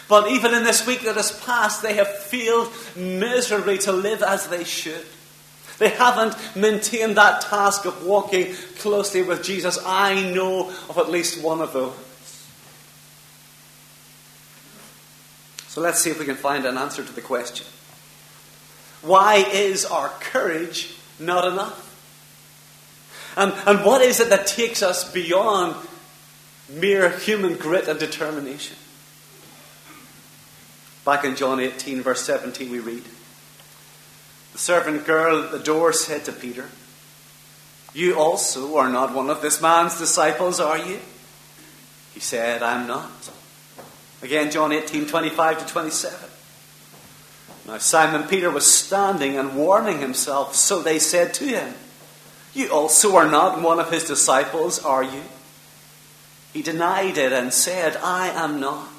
But 0.10 0.32
even 0.32 0.54
in 0.54 0.64
this 0.64 0.86
week 0.86 1.02
that 1.02 1.16
has 1.16 1.40
passed, 1.46 1.84
they 1.84 1.94
have 1.94 2.08
failed 2.08 2.74
miserably 2.96 3.78
to 3.80 3.92
live 3.92 4.24
as 4.24 4.48
they 4.48 4.64
should. 4.64 5.06
They 5.78 5.90
haven't 5.90 6.36
maintained 6.56 7.18
that 7.18 7.42
task 7.42 7.86
of 7.86 8.06
walking 8.06 8.54
closely 8.80 9.22
with 9.22 9.44
Jesus. 9.44 9.78
I 9.86 10.32
know 10.32 10.70
of 10.90 10.98
at 10.98 11.10
least 11.10 11.44
one 11.44 11.62
of 11.62 11.74
those. 11.74 11.94
So 15.76 15.82
let's 15.82 16.00
see 16.00 16.10
if 16.10 16.18
we 16.18 16.24
can 16.24 16.38
find 16.38 16.66
an 16.66 16.78
answer 16.78 17.04
to 17.04 17.12
the 17.12 17.20
question. 17.20 17.68
Why 19.02 19.46
is 19.52 19.86
our 19.86 20.08
courage 20.22 20.96
not 21.20 21.46
enough? 21.46 21.82
And, 23.36 23.52
and 23.68 23.86
what 23.86 24.02
is 24.02 24.22
it 24.22 24.30
that 24.30 24.48
takes 24.48 24.82
us 24.82 25.12
beyond 25.12 25.76
mere 26.70 27.10
human 27.10 27.56
grit 27.58 27.90
and 27.90 28.00
determination? 28.00 28.78
Back 31.04 31.26
in 31.26 31.36
John 31.36 31.60
18, 31.60 32.02
verse 32.02 32.22
17, 32.22 32.72
we 32.72 32.80
read 32.80 33.04
The 34.54 34.58
servant 34.58 35.06
girl 35.06 35.44
at 35.44 35.52
the 35.52 35.60
door 35.60 35.92
said 35.92 36.24
to 36.24 36.32
Peter, 36.32 36.70
You 37.94 38.18
also 38.18 38.78
are 38.78 38.90
not 38.90 39.14
one 39.14 39.30
of 39.30 39.42
this 39.42 39.62
man's 39.62 39.98
disciples, 39.98 40.62
are 40.62 40.78
you? 40.78 41.02
He 42.14 42.22
said, 42.22 42.64
I'm 42.64 42.88
not. 42.88 43.30
Again, 44.26 44.50
John 44.50 44.72
18 44.72 45.06
25 45.06 45.68
to 45.68 45.72
27. 45.72 46.30
Now, 47.68 47.78
Simon 47.78 48.28
Peter 48.28 48.50
was 48.50 48.66
standing 48.66 49.38
and 49.38 49.56
warming 49.56 50.00
himself, 50.00 50.56
so 50.56 50.82
they 50.82 50.98
said 50.98 51.36
to 51.36 51.46
him, 51.46 51.76
You 52.52 52.70
also 52.70 53.18
are 53.18 53.30
not 53.30 53.62
one 53.62 53.80
of 53.80 53.92
his 53.92 54.06
disciples, 54.06 54.84
are 54.84 55.04
you? 55.04 55.22
He 56.54 56.64
denied 56.64 57.20
it 57.20 57.34
and 57.34 57.54
said, 57.54 57.98
I 57.98 58.30
am 58.30 58.60
not. 58.60 58.90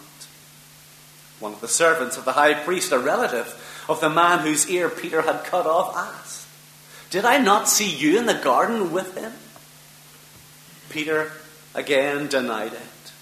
One 1.40 1.52
of 1.52 1.60
the 1.60 1.66
servants 1.66 2.16
of 2.16 2.24
the 2.24 2.34
high 2.34 2.54
priest, 2.54 2.92
a 2.92 2.98
relative 3.00 3.84
of 3.88 4.00
the 4.00 4.08
man 4.08 4.38
whose 4.38 4.70
ear 4.70 4.88
Peter 4.88 5.22
had 5.22 5.42
cut 5.42 5.66
off, 5.66 5.96
asked, 5.96 6.46
Did 7.10 7.24
I 7.24 7.38
not 7.38 7.68
see 7.68 7.90
you 7.90 8.16
in 8.16 8.26
the 8.26 8.34
garden 8.34 8.92
with 8.92 9.16
him? 9.16 9.32
Peter 10.88 11.32
again 11.74 12.28
denied 12.28 12.74
it. 12.74 13.12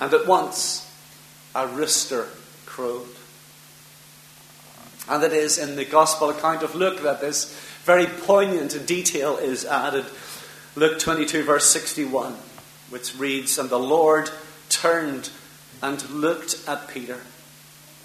And 0.00 0.12
at 0.12 0.26
once 0.26 0.88
a 1.54 1.66
rooster 1.66 2.28
crowed. 2.66 3.08
And 5.08 5.22
it 5.22 5.32
is 5.32 5.58
in 5.58 5.76
the 5.76 5.84
Gospel 5.84 6.30
account 6.30 6.62
of 6.62 6.74
Luke 6.74 7.02
that 7.02 7.20
this 7.20 7.52
very 7.84 8.06
poignant 8.06 8.86
detail 8.86 9.36
is 9.36 9.64
added. 9.64 10.06
Luke 10.76 10.98
22, 10.98 11.42
verse 11.42 11.68
61, 11.68 12.34
which 12.90 13.14
reads, 13.16 13.58
And 13.58 13.68
the 13.68 13.78
Lord 13.78 14.30
turned 14.68 15.30
and 15.82 16.08
looked 16.10 16.62
at 16.68 16.88
Peter. 16.88 17.20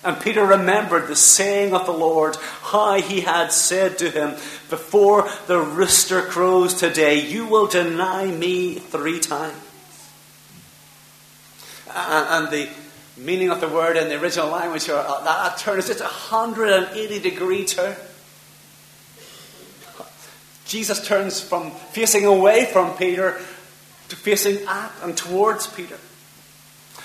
And 0.03 0.19
Peter 0.19 0.45
remembered 0.45 1.07
the 1.07 1.15
saying 1.15 1.73
of 1.73 1.85
the 1.85 1.93
Lord, 1.93 2.35
how 2.35 2.95
he 3.01 3.21
had 3.21 3.51
said 3.51 3.97
to 3.99 4.09
him, 4.09 4.31
Before 4.69 5.29
the 5.47 5.59
rooster 5.59 6.21
crows 6.21 6.73
today, 6.73 7.21
you 7.25 7.45
will 7.45 7.67
deny 7.67 8.25
me 8.25 8.75
three 8.75 9.19
times. 9.19 9.57
And 11.93 12.49
the 12.51 12.69
meaning 13.17 13.49
of 13.49 13.61
the 13.61 13.67
word 13.67 13.97
in 13.97 14.09
the 14.09 14.19
original 14.19 14.49
language, 14.49 14.89
or 14.89 14.97
uh, 14.97 15.23
that 15.23 15.57
turn 15.57 15.79
is 15.79 15.87
just 15.87 16.01
a 16.01 16.03
180 16.03 17.19
degree 17.19 17.65
turn. 17.65 17.95
Jesus 20.65 21.05
turns 21.05 21.39
from 21.39 21.71
facing 21.71 22.25
away 22.25 22.65
from 22.65 22.95
Peter 22.97 23.39
to 24.09 24.15
facing 24.15 24.65
at 24.67 24.91
and 25.01 25.15
towards 25.15 25.67
Peter. 25.67 25.97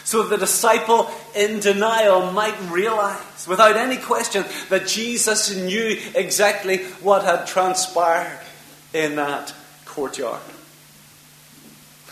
So 0.04 0.25
the 0.25 0.37
disciple 0.37 1.11
in 1.35 1.61
denial 1.61 2.33
might 2.33 2.59
realize, 2.71 3.47
without 3.47 3.76
any 3.76 3.97
question, 3.97 4.45
that 4.69 4.88
Jesus 4.88 5.54
knew 5.57 5.97
exactly 6.14 6.78
what 7.02 7.25
had 7.25 7.47
transpired 7.47 8.40
in 8.92 9.16
that 9.16 9.54
courtyard. 9.85 10.42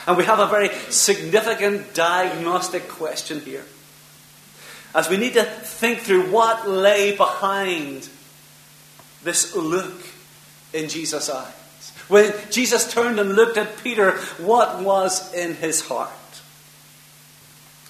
And 0.07 0.17
we 0.17 0.25
have 0.25 0.39
a 0.39 0.47
very 0.47 0.71
significant 0.89 1.93
diagnostic 1.95 2.89
question 2.89 3.41
here. 3.41 3.65
As 4.95 5.09
we 5.09 5.17
need 5.17 5.35
to 5.35 5.45
think 5.45 6.01
through 6.01 6.31
what 6.31 6.69
lay 6.69 7.17
behind 7.17 8.09
this 9.23 9.55
look 9.55 10.03
in 10.73 10.89
Jesus' 10.89 11.31
eyes. 11.31 11.93
When 12.09 12.33
Jesus 12.51 12.93
turned 12.93 13.21
and 13.21 13.35
looked 13.35 13.57
at 13.57 13.83
Peter, 13.83 14.13
what 14.39 14.81
was 14.83 15.33
in 15.33 15.55
his 15.55 15.83
heart? 15.83 16.11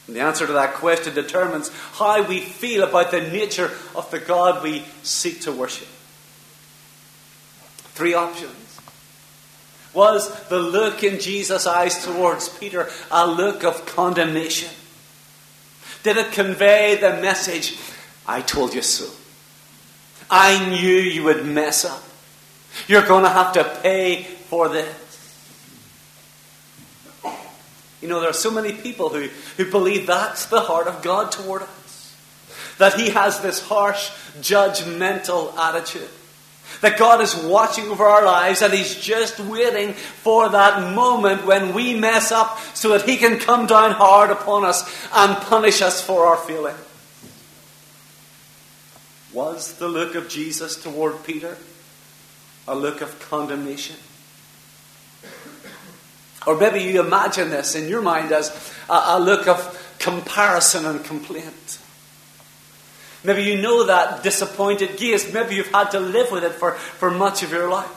And 0.06 0.16
the 0.16 0.20
answer 0.22 0.46
to 0.46 0.52
that 0.54 0.74
question 0.74 1.14
determines 1.14 1.70
how 1.92 2.22
we 2.26 2.40
feel 2.40 2.82
about 2.82 3.12
the 3.12 3.20
nature 3.20 3.70
of 3.94 4.10
the 4.10 4.18
God 4.18 4.62
we 4.62 4.84
seek 5.02 5.42
to 5.42 5.52
worship. 5.52 5.88
Three 7.94 8.14
options. 8.14 8.80
Was 9.94 10.48
the 10.48 10.58
look 10.58 11.02
in 11.02 11.20
Jesus' 11.20 11.66
eyes 11.66 12.04
towards 12.04 12.48
Peter 12.48 12.88
a 13.10 13.26
look 13.26 13.64
of 13.64 13.86
condemnation? 13.86 14.70
Did 16.02 16.16
it 16.16 16.32
convey 16.32 16.96
the 16.96 17.20
message, 17.20 17.78
I 18.26 18.40
told 18.40 18.74
you 18.74 18.82
so? 18.82 19.12
I 20.30 20.68
knew 20.68 20.96
you 20.96 21.24
would 21.24 21.44
mess 21.44 21.84
up. 21.84 22.02
You're 22.86 23.06
going 23.06 23.24
to 23.24 23.30
have 23.30 23.52
to 23.54 23.64
pay 23.82 24.22
for 24.22 24.68
this. 24.68 24.96
You 28.00 28.08
know, 28.08 28.20
there 28.20 28.30
are 28.30 28.34
so 28.34 28.50
many 28.50 28.72
people 28.72 29.10
who, 29.10 29.28
who 29.56 29.70
believe 29.70 30.06
that's 30.06 30.46
the 30.46 30.60
heart 30.60 30.86
of 30.86 31.02
God 31.02 31.32
toward 31.32 31.62
us. 31.62 32.16
That 32.78 32.94
He 32.94 33.10
has 33.10 33.40
this 33.40 33.60
harsh, 33.60 34.10
judgmental 34.40 35.54
attitude. 35.56 36.08
That 36.80 36.98
God 36.98 37.20
is 37.20 37.34
watching 37.34 37.88
over 37.88 38.04
our 38.04 38.24
lives 38.24 38.62
and 38.62 38.72
He's 38.72 38.96
just 38.96 39.38
waiting 39.38 39.92
for 39.92 40.48
that 40.48 40.94
moment 40.94 41.44
when 41.46 41.74
we 41.74 41.94
mess 41.94 42.32
up 42.32 42.58
so 42.74 42.90
that 42.90 43.08
He 43.08 43.16
can 43.16 43.38
come 43.38 43.66
down 43.66 43.92
hard 43.92 44.30
upon 44.30 44.64
us 44.64 44.82
and 45.14 45.36
punish 45.36 45.82
us 45.82 46.02
for 46.02 46.26
our 46.26 46.36
failing. 46.36 46.76
Was 49.32 49.74
the 49.74 49.88
look 49.88 50.14
of 50.14 50.28
Jesus 50.28 50.82
toward 50.82 51.22
Peter 51.24 51.56
a 52.66 52.74
look 52.74 53.00
of 53.00 53.18
condemnation? 53.20 53.96
Or 56.46 56.56
maybe 56.56 56.80
you 56.80 57.00
imagine 57.00 57.50
this 57.50 57.74
in 57.74 57.88
your 57.88 58.00
mind 58.00 58.32
as 58.32 58.74
a, 58.88 59.02
a 59.08 59.20
look 59.20 59.46
of 59.46 59.94
comparison 59.98 60.86
and 60.86 61.04
complaint. 61.04 61.78
Maybe 63.22 63.42
you 63.42 63.60
know 63.60 63.84
that 63.84 64.22
disappointed 64.22 64.96
gaze. 64.96 65.32
Maybe 65.32 65.56
you've 65.56 65.72
had 65.72 65.90
to 65.90 66.00
live 66.00 66.30
with 66.30 66.44
it 66.44 66.52
for, 66.52 66.72
for 66.72 67.10
much 67.10 67.42
of 67.42 67.50
your 67.50 67.68
life. 67.68 67.96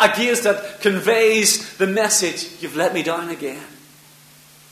A 0.00 0.08
gaze 0.14 0.42
that 0.42 0.80
conveys 0.80 1.76
the 1.76 1.86
message 1.86 2.62
you've 2.62 2.76
let 2.76 2.94
me 2.94 3.02
down 3.02 3.30
again. 3.30 3.62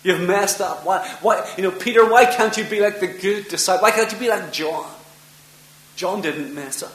You've 0.03 0.21
messed 0.21 0.61
up. 0.61 0.85
Why, 0.85 1.07
why, 1.23 1.51
you 1.57 1.63
know, 1.63 1.71
Peter, 1.71 2.09
why 2.09 2.27
can't 2.27 2.55
you 2.57 2.65
be 2.65 2.81
like 2.81 3.01
the 3.01 3.07
good 3.07 3.49
disciple? 3.49 3.83
Why 3.83 3.91
can't 3.91 4.13
you 4.13 4.19
be 4.19 4.29
like 4.29 4.53
John? 4.53 4.91
John 5.97 6.21
didn't 6.21 6.55
mess 6.55 6.83
up. 6.83 6.93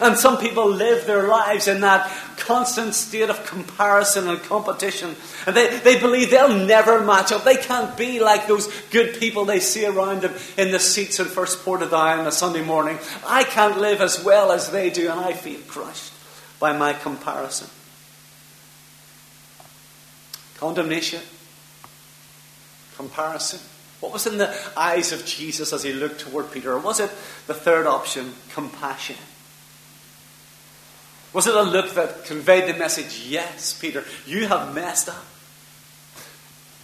And 0.00 0.16
some 0.16 0.38
people 0.38 0.68
live 0.68 1.06
their 1.06 1.28
lives 1.28 1.68
in 1.68 1.80
that 1.80 2.10
constant 2.36 2.94
state 2.94 3.30
of 3.30 3.44
comparison 3.46 4.28
and 4.28 4.42
competition. 4.42 5.16
And 5.46 5.56
they, 5.56 5.78
they 5.78 5.98
believe 6.00 6.30
they'll 6.30 6.66
never 6.66 7.04
match 7.04 7.32
up. 7.32 7.44
They 7.44 7.56
can't 7.56 7.96
be 7.96 8.20
like 8.20 8.46
those 8.46 8.66
good 8.90 9.18
people 9.18 9.44
they 9.44 9.60
see 9.60 9.86
around 9.86 10.22
them 10.22 10.34
in 10.56 10.70
the 10.70 10.78
seats 10.78 11.20
in 11.20 11.26
First 11.26 11.64
Port 11.64 11.82
of 11.82 11.90
Portadown 11.90 12.18
on 12.20 12.26
a 12.26 12.32
Sunday 12.32 12.62
morning. 12.62 12.98
I 13.26 13.44
can't 13.44 13.78
live 13.78 14.00
as 14.00 14.22
well 14.24 14.52
as 14.52 14.70
they 14.70 14.90
do, 14.90 15.10
and 15.10 15.20
I 15.20 15.32
feel 15.32 15.60
crushed 15.66 16.12
by 16.58 16.76
my 16.76 16.92
comparison. 16.92 17.68
Condemnation. 20.56 21.22
Comparison. 22.96 23.60
What 24.00 24.12
was 24.12 24.26
in 24.26 24.38
the 24.38 24.54
eyes 24.76 25.12
of 25.12 25.24
Jesus 25.24 25.72
as 25.72 25.82
he 25.82 25.92
looked 25.92 26.20
toward 26.20 26.52
Peter? 26.52 26.72
Or 26.72 26.78
was 26.78 27.00
it 27.00 27.10
the 27.46 27.54
third 27.54 27.86
option, 27.86 28.34
compassion? 28.52 29.16
Was 31.32 31.46
it 31.46 31.54
a 31.54 31.62
look 31.62 31.94
that 31.94 32.24
conveyed 32.24 32.72
the 32.72 32.78
message, 32.78 33.26
yes, 33.26 33.78
Peter, 33.78 34.04
you 34.26 34.46
have 34.46 34.74
messed 34.74 35.08
up. 35.08 35.24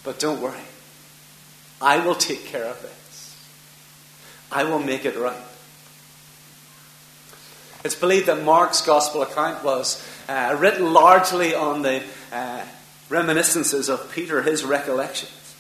But 0.03 0.19
don't 0.19 0.41
worry. 0.41 0.61
I 1.81 2.05
will 2.05 2.15
take 2.15 2.45
care 2.47 2.65
of 2.65 2.81
this. 2.83 3.37
I 4.53 4.65
will 4.65 4.79
make 4.79 5.05
it 5.05 5.17
right. 5.17 5.37
It's 7.85 7.95
believed 7.95 8.27
that 8.27 8.43
Mark's 8.43 8.81
gospel 8.81 9.23
account 9.23 9.63
was 9.65 10.03
uh, 10.29 10.57
written 10.59 10.93
largely 10.93 11.55
on 11.55 11.83
the 11.83 12.03
uh, 12.33 12.65
reminiscences 13.09 13.89
of 13.89 14.11
Peter, 14.13 14.43
his 14.43 14.65
recollections. 14.65 15.55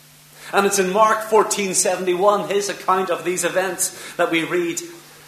And 0.52 0.66
it's 0.66 0.78
in 0.78 0.92
Mark 0.92 1.24
14:71, 1.24 2.50
his 2.50 2.68
account 2.68 3.10
of 3.10 3.24
these 3.24 3.44
events, 3.44 4.14
that 4.16 4.30
we 4.30 4.44
read, 4.44 4.80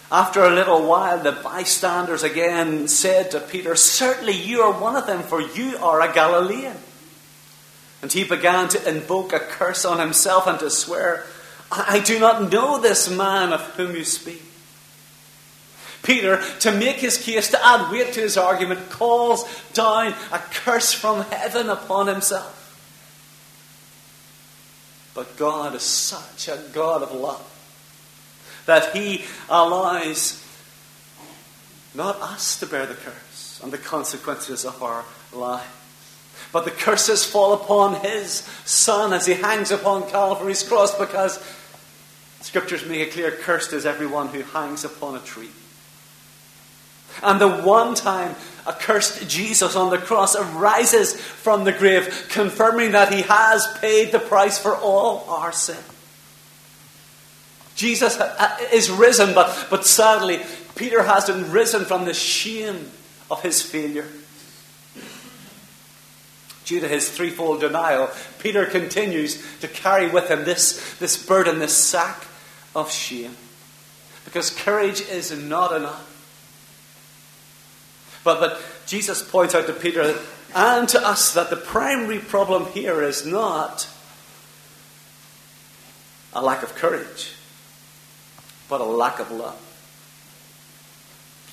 after 0.09 0.41
a 0.43 0.53
little 0.53 0.87
while, 0.87 1.21
the 1.21 1.33
bystanders 1.33 2.23
again 2.23 2.87
said 2.87 3.31
to 3.31 3.41
Peter, 3.41 3.75
Certainly 3.75 4.33
you 4.33 4.61
are 4.61 4.71
one 4.71 4.95
of 4.95 5.05
them, 5.05 5.21
for 5.21 5.41
you 5.41 5.77
are 5.77 6.01
a 6.01 6.13
Galilean. 6.13 6.77
And 8.01 8.11
he 8.11 8.23
began 8.23 8.69
to 8.69 8.89
invoke 8.89 9.33
a 9.33 9.39
curse 9.39 9.83
on 9.83 9.99
himself 9.99 10.47
and 10.47 10.59
to 10.59 10.69
swear, 10.69 11.25
I 11.69 11.99
do 11.99 12.19
not 12.19 12.51
know 12.51 12.79
this 12.79 13.09
man 13.09 13.51
of 13.51 13.61
whom 13.75 13.95
you 13.95 14.05
speak. 14.05 14.43
Peter, 16.03 16.41
to 16.59 16.71
make 16.71 16.97
his 16.97 17.17
case, 17.17 17.49
to 17.49 17.65
add 17.65 17.91
weight 17.91 18.13
to 18.13 18.21
his 18.21 18.37
argument, 18.37 18.89
calls 18.89 19.43
down 19.73 20.13
a 20.31 20.39
curse 20.39 20.93
from 20.93 21.23
heaven 21.23 21.69
upon 21.69 22.07
himself. 22.07 22.53
But 25.13 25.35
God 25.35 25.75
is 25.75 25.81
such 25.81 26.47
a 26.47 26.63
God 26.71 27.03
of 27.03 27.11
love 27.11 27.56
that 28.67 28.95
He 28.95 29.25
allows 29.49 30.43
not 31.95 32.21
us 32.21 32.59
to 32.59 32.67
bear 32.67 32.85
the 32.85 32.93
curse 32.93 33.59
and 33.63 33.73
the 33.73 33.77
consequences 33.77 34.63
of 34.63 34.83
our 34.83 35.03
lives. 35.33 35.65
But 36.53 36.65
the 36.65 36.71
curses 36.71 37.25
fall 37.25 37.53
upon 37.53 37.95
His 38.01 38.43
Son 38.65 39.11
as 39.11 39.25
He 39.25 39.33
hangs 39.33 39.71
upon 39.71 40.09
Calvary's 40.09 40.61
cross 40.61 40.97
because 40.97 41.43
Scriptures 42.41 42.85
make 42.85 42.99
it 42.99 43.11
clear 43.13 43.31
cursed 43.31 43.73
is 43.73 43.85
everyone 43.85 44.27
who 44.27 44.43
hangs 44.43 44.85
upon 44.85 45.15
a 45.15 45.19
tree. 45.19 45.49
And 47.23 47.41
the 47.41 47.49
one 47.49 47.95
time 47.95 48.35
accursed 48.67 49.27
Jesus 49.27 49.75
on 49.75 49.89
the 49.89 49.97
cross 49.97 50.35
arises 50.35 51.19
from 51.19 51.63
the 51.63 51.71
grave, 51.71 52.27
confirming 52.29 52.91
that 52.91 53.11
he 53.11 53.23
has 53.23 53.65
paid 53.79 54.11
the 54.11 54.19
price 54.19 54.59
for 54.59 54.75
all 54.75 55.25
our 55.29 55.51
sin. 55.51 55.77
Jesus 57.77 58.19
uh, 58.19 58.35
uh, 58.39 58.57
is 58.73 58.89
risen, 58.89 59.35
but, 59.35 59.67
but 59.69 59.85
sadly, 59.85 60.41
Peter 60.75 61.03
hasn't 61.03 61.47
risen 61.47 61.85
from 61.85 62.05
the 62.05 62.13
shame 62.13 62.91
of 63.29 63.43
his 63.43 63.61
failure. 63.61 64.07
Due 66.65 66.79
to 66.79 66.87
his 66.87 67.09
threefold 67.09 67.61
denial, 67.61 68.09
Peter 68.39 68.65
continues 68.65 69.41
to 69.59 69.67
carry 69.67 70.09
with 70.09 70.27
him 70.29 70.43
this, 70.43 70.97
this 70.97 71.23
burden, 71.23 71.59
this 71.59 71.77
sack 71.77 72.25
of 72.75 72.91
shame. 72.91 73.37
Because 74.25 74.49
courage 74.49 74.99
is 75.01 75.31
not 75.31 75.71
enough. 75.71 76.03
But, 78.23 78.39
but 78.39 78.61
Jesus 78.87 79.21
points 79.21 79.53
out 79.53 79.67
to 79.67 79.73
Peter 79.73 80.19
and 80.55 80.89
to 80.89 81.07
us 81.07 81.33
that 81.35 81.51
the 81.51 81.55
primary 81.55 82.19
problem 82.19 82.65
here 82.71 83.03
is 83.03 83.23
not 83.23 83.87
a 86.33 86.41
lack 86.41 86.63
of 86.63 86.73
courage, 86.73 87.33
but 88.69 88.81
a 88.81 88.85
lack 88.85 89.19
of 89.19 89.31
love. 89.31 89.63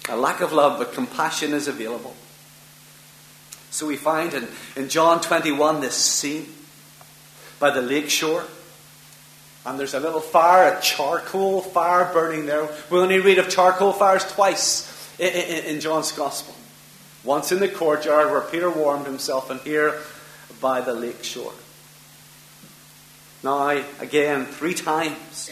A 0.09 0.17
lack 0.17 0.41
of 0.41 0.53
love, 0.53 0.79
but 0.79 0.93
compassion 0.93 1.53
is 1.53 1.69
available. 1.69 2.15
So 3.71 3.87
we 3.87 3.97
find 3.97 4.35
in, 4.35 4.49
in 4.77 4.89
John 4.89 5.21
21 5.21 5.81
this 5.81 5.97
scene 5.97 6.47
by 7.59 7.71
the 7.71 7.83
lake 7.83 8.11
shore. 8.11 8.45
And 9.67 9.79
there's 9.79 9.95
a 9.95 10.01
little 10.01 10.21
fire, 10.21 10.77
a 10.77 10.81
charcoal 10.83 11.63
fire 11.63 12.13
burning 12.13 12.47
there. 12.47 12.69
We 12.91 12.99
only 12.99 13.19
read 13.19 13.39
of 13.39 13.49
charcoal 13.49 13.93
fires 13.93 14.31
twice 14.31 15.11
in, 15.19 15.29
in, 15.29 15.65
in 15.65 15.81
John's 15.81 16.13
Gospel. 16.13 16.55
Once 17.25 17.51
in 17.51 17.61
the 17.61 17.69
courtyard 17.69 18.31
where 18.31 18.43
Peter 18.43 18.71
warmed 18.71 19.07
himself, 19.07 19.49
and 19.49 19.59
here 19.63 19.99
by 20.61 20.83
the 20.83 20.93
lake 20.93 21.25
shore. 21.25 21.53
Now, 23.43 23.69
again, 24.01 24.47
three 24.47 24.75
times, 24.75 25.51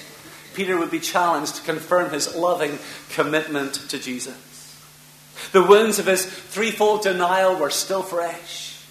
Peter 0.55 0.79
would 0.79 0.91
be 0.91 1.01
challenged 1.01 1.57
to 1.57 1.63
confirm 1.63 2.11
his 2.11 2.35
loving 2.35 2.79
commitment 3.11 3.75
to 3.91 3.99
Jesus. 3.99 4.37
The 5.53 5.63
wounds 5.63 5.99
of 5.99 6.07
his 6.07 6.25
threefold 6.25 7.03
denial 7.03 7.57
were 7.57 7.71
still 7.71 8.03
fresh. 8.03 8.85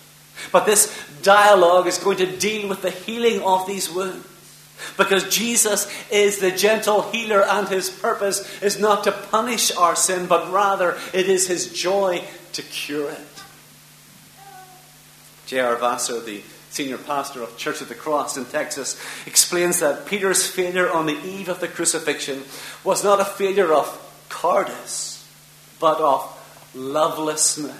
But 0.51 0.65
this 0.65 0.91
dialogue 1.22 1.88
is 1.88 1.98
going 1.98 2.18
to 2.18 2.38
deal 2.38 2.68
with 2.68 2.82
the 2.82 2.89
healing 2.89 3.41
of 3.41 3.68
these 3.68 3.89
wounds. 3.89 4.27
Because 4.98 5.30
Jesus 5.30 5.88
is 6.10 6.39
the 6.39 6.51
gentle 6.51 7.03
healer, 7.12 7.44
and 7.44 7.68
his 7.68 7.89
purpose 7.89 8.62
is 8.63 8.80
not 8.80 9.03
to 9.03 9.12
punish 9.12 9.75
our 9.75 9.96
sin, 9.96 10.25
but 10.25 10.51
rather 10.51 10.98
it 11.13 11.30
is 11.30 11.48
his 11.48 11.72
joy 11.72 12.24
to 12.53 12.62
cure 12.63 13.12
it. 13.12 13.44
J.R. 15.46 15.75
Vassar, 15.75 16.20
the 16.22 16.41
senior 16.71 16.97
pastor 16.97 17.43
of 17.43 17.57
Church 17.57 17.81
of 17.81 17.89
the 17.89 17.95
Cross 17.95 18.37
in 18.37 18.45
Texas, 18.45 18.99
explains 19.25 19.79
that 19.79 20.05
Peter's 20.05 20.47
failure 20.47 20.89
on 20.89 21.05
the 21.05 21.19
eve 21.23 21.49
of 21.49 21.59
the 21.59 21.67
crucifixion 21.67 22.43
was 22.83 23.03
not 23.03 23.19
a 23.19 23.25
failure 23.25 23.73
of 23.73 23.87
cowardice, 24.29 25.27
but 25.79 25.99
of 25.99 26.71
lovelessness. 26.73 27.75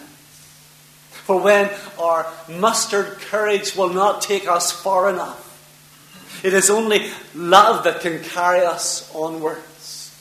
For 1.12 1.40
when 1.40 1.70
our 1.98 2.28
mustered 2.50 3.20
courage 3.20 3.76
will 3.76 3.90
not 3.90 4.22
take 4.22 4.48
us 4.48 4.72
far 4.72 5.10
enough, 5.10 5.48
it 6.44 6.54
is 6.54 6.70
only 6.70 7.12
love 7.34 7.84
that 7.86 8.02
can 8.02 8.22
carry 8.24 8.66
us 8.66 9.14
onwards. 9.16 10.20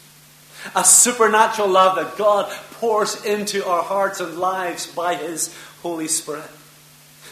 A 0.76 0.84
supernatural 0.84 1.68
love 1.68 1.96
that 1.96 2.18
God 2.18 2.50
pours 2.72 3.24
into 3.24 3.66
our 3.66 3.82
hearts 3.82 4.20
and 4.20 4.36
lives 4.36 4.86
by 4.86 5.14
His 5.14 5.56
Holy 5.82 6.06
Spirit. 6.06 6.50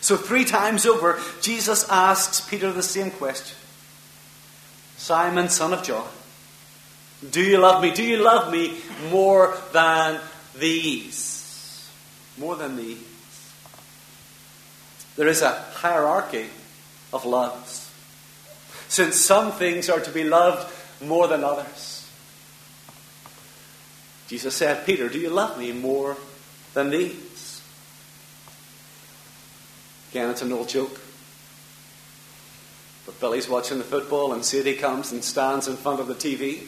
So, 0.00 0.16
three 0.16 0.44
times 0.44 0.86
over, 0.86 1.20
Jesus 1.40 1.88
asks 1.88 2.40
Peter 2.40 2.72
the 2.72 2.82
same 2.82 3.10
question 3.10 3.56
Simon, 4.96 5.48
son 5.48 5.72
of 5.72 5.82
John, 5.82 6.08
do 7.30 7.42
you 7.42 7.58
love 7.58 7.82
me? 7.82 7.92
Do 7.92 8.04
you 8.04 8.18
love 8.18 8.52
me 8.52 8.78
more 9.10 9.56
than 9.72 10.20
these? 10.56 11.90
More 12.38 12.56
than 12.56 12.76
these. 12.76 13.04
There 15.16 15.26
is 15.26 15.42
a 15.42 15.50
hierarchy 15.74 16.46
of 17.12 17.24
loves. 17.24 17.90
Since 18.88 19.16
some 19.16 19.52
things 19.52 19.90
are 19.90 20.00
to 20.00 20.10
be 20.10 20.24
loved 20.24 20.72
more 21.02 21.26
than 21.26 21.42
others. 21.42 22.08
Jesus 24.28 24.54
said, 24.54 24.86
Peter, 24.86 25.08
do 25.08 25.18
you 25.18 25.30
love 25.30 25.58
me 25.58 25.72
more 25.72 26.16
than 26.74 26.90
these? 26.90 27.16
Again, 30.10 30.30
it's 30.30 30.42
an 30.42 30.52
old 30.52 30.68
joke. 30.68 31.00
But 33.04 33.20
Billy's 33.20 33.48
watching 33.48 33.78
the 33.78 33.84
football, 33.84 34.32
and 34.32 34.44
Sadie 34.44 34.74
comes 34.74 35.12
and 35.12 35.22
stands 35.22 35.68
in 35.68 35.76
front 35.76 36.00
of 36.00 36.06
the 36.06 36.14
TV. 36.14 36.66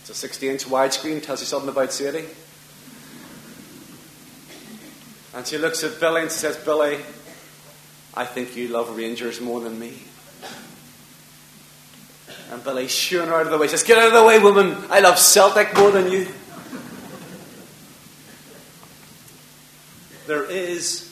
It's 0.00 0.10
a 0.10 0.14
60 0.14 0.48
inch 0.48 0.64
widescreen, 0.64 1.22
tells 1.22 1.40
you 1.40 1.46
something 1.46 1.68
about 1.68 1.92
Sadie. 1.92 2.26
And 5.34 5.46
she 5.46 5.58
looks 5.58 5.82
at 5.82 5.98
Billy 5.98 6.22
and 6.22 6.30
says, 6.30 6.56
Billy, 6.58 6.98
I 8.14 8.24
think 8.24 8.56
you 8.56 8.68
love 8.68 8.96
Rangers 8.96 9.40
more 9.40 9.60
than 9.60 9.78
me. 9.78 9.94
And 12.50 12.62
Billy 12.62 12.86
shooing 12.86 13.28
her 13.28 13.34
out 13.34 13.46
of 13.46 13.50
the 13.50 13.58
way 13.58 13.66
says, 13.66 13.82
Get 13.82 13.98
out 13.98 14.08
of 14.08 14.12
the 14.12 14.24
way, 14.24 14.38
woman. 14.38 14.76
I 14.90 15.00
love 15.00 15.18
Celtic 15.18 15.76
more 15.76 15.90
than 15.90 16.10
you. 16.10 16.28
There 20.26 20.44
is 20.44 21.03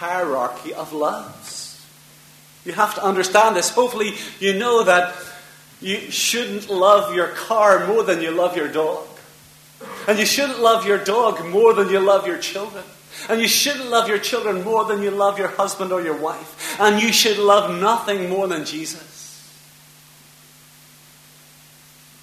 hierarchy 0.00 0.72
of 0.72 0.94
loves. 0.94 1.86
You 2.64 2.72
have 2.72 2.94
to 2.94 3.04
understand 3.04 3.54
this. 3.54 3.68
Hopefully, 3.68 4.14
you 4.38 4.54
know 4.54 4.84
that 4.84 5.14
you 5.80 6.10
shouldn't 6.10 6.70
love 6.70 7.14
your 7.14 7.28
car 7.28 7.86
more 7.86 8.02
than 8.02 8.22
you 8.22 8.30
love 8.30 8.56
your 8.56 8.68
dog. 8.68 9.06
And 10.08 10.18
you 10.18 10.26
shouldn't 10.26 10.60
love 10.60 10.86
your 10.86 10.98
dog 10.98 11.44
more 11.46 11.74
than 11.74 11.90
you 11.90 12.00
love 12.00 12.26
your 12.26 12.38
children. 12.38 12.84
And 13.28 13.40
you 13.40 13.48
shouldn't 13.48 13.90
love 13.90 14.08
your 14.08 14.18
children 14.18 14.64
more 14.64 14.84
than 14.84 15.02
you 15.02 15.10
love 15.10 15.38
your 15.38 15.48
husband 15.48 15.92
or 15.92 16.02
your 16.02 16.16
wife. 16.16 16.80
And 16.80 17.02
you 17.02 17.12
should 17.12 17.38
love 17.38 17.78
nothing 17.80 18.30
more 18.30 18.48
than 18.48 18.64
Jesus. 18.64 19.10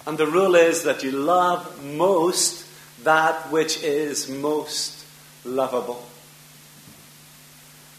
And 0.06 0.18
the 0.18 0.26
rule 0.26 0.54
is 0.54 0.84
that 0.84 1.02
you 1.02 1.12
love 1.12 1.84
most 1.84 2.66
that 3.04 3.52
which 3.52 3.82
is 3.82 4.28
most 4.28 5.04
lovable. 5.44 6.07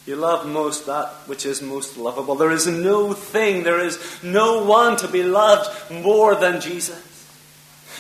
You 0.10 0.16
love 0.16 0.48
most 0.48 0.88
that 0.88 1.08
which 1.28 1.46
is 1.46 1.62
most 1.62 1.96
lovable. 1.96 2.34
There 2.34 2.50
is 2.50 2.66
no 2.66 3.14
thing, 3.14 3.62
there 3.62 3.80
is 3.80 4.00
no 4.24 4.64
one 4.64 4.98
to 4.98 5.08
be 5.08 5.22
loved 5.22 5.70
more 5.92 6.34
than 6.34 6.62
Jesus. 6.62 7.00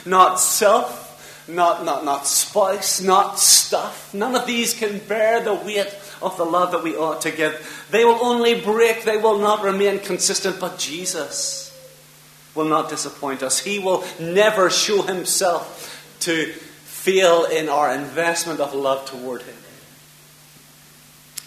Not 0.07 0.39
self, 0.39 1.45
not, 1.47 1.85
not, 1.85 2.03
not 2.05 2.25
spouse, 2.25 2.99
not 2.99 3.37
stuff. 3.37 4.11
None 4.11 4.35
of 4.35 4.47
these 4.47 4.73
can 4.73 4.97
bear 4.97 5.43
the 5.43 5.53
weight 5.53 5.95
of 6.19 6.35
the 6.35 6.45
love 6.45 6.71
that 6.71 6.81
we 6.81 6.95
ought 6.95 7.21
to 7.21 7.31
give. 7.31 7.87
They 7.91 8.03
will 8.03 8.17
only 8.25 8.59
break, 8.59 9.03
they 9.03 9.17
will 9.17 9.37
not 9.37 9.61
remain 9.63 9.99
consistent, 9.99 10.59
but 10.59 10.79
Jesus 10.79 11.67
will 12.55 12.65
not 12.65 12.89
disappoint 12.89 13.43
us. 13.43 13.59
He 13.59 13.77
will 13.77 14.03
never 14.19 14.71
show 14.71 15.03
himself 15.03 16.17
to 16.21 16.47
fail 16.53 17.45
in 17.45 17.69
our 17.69 17.93
investment 17.93 18.59
of 18.59 18.73
love 18.73 19.05
toward 19.05 19.43
him. 19.43 19.53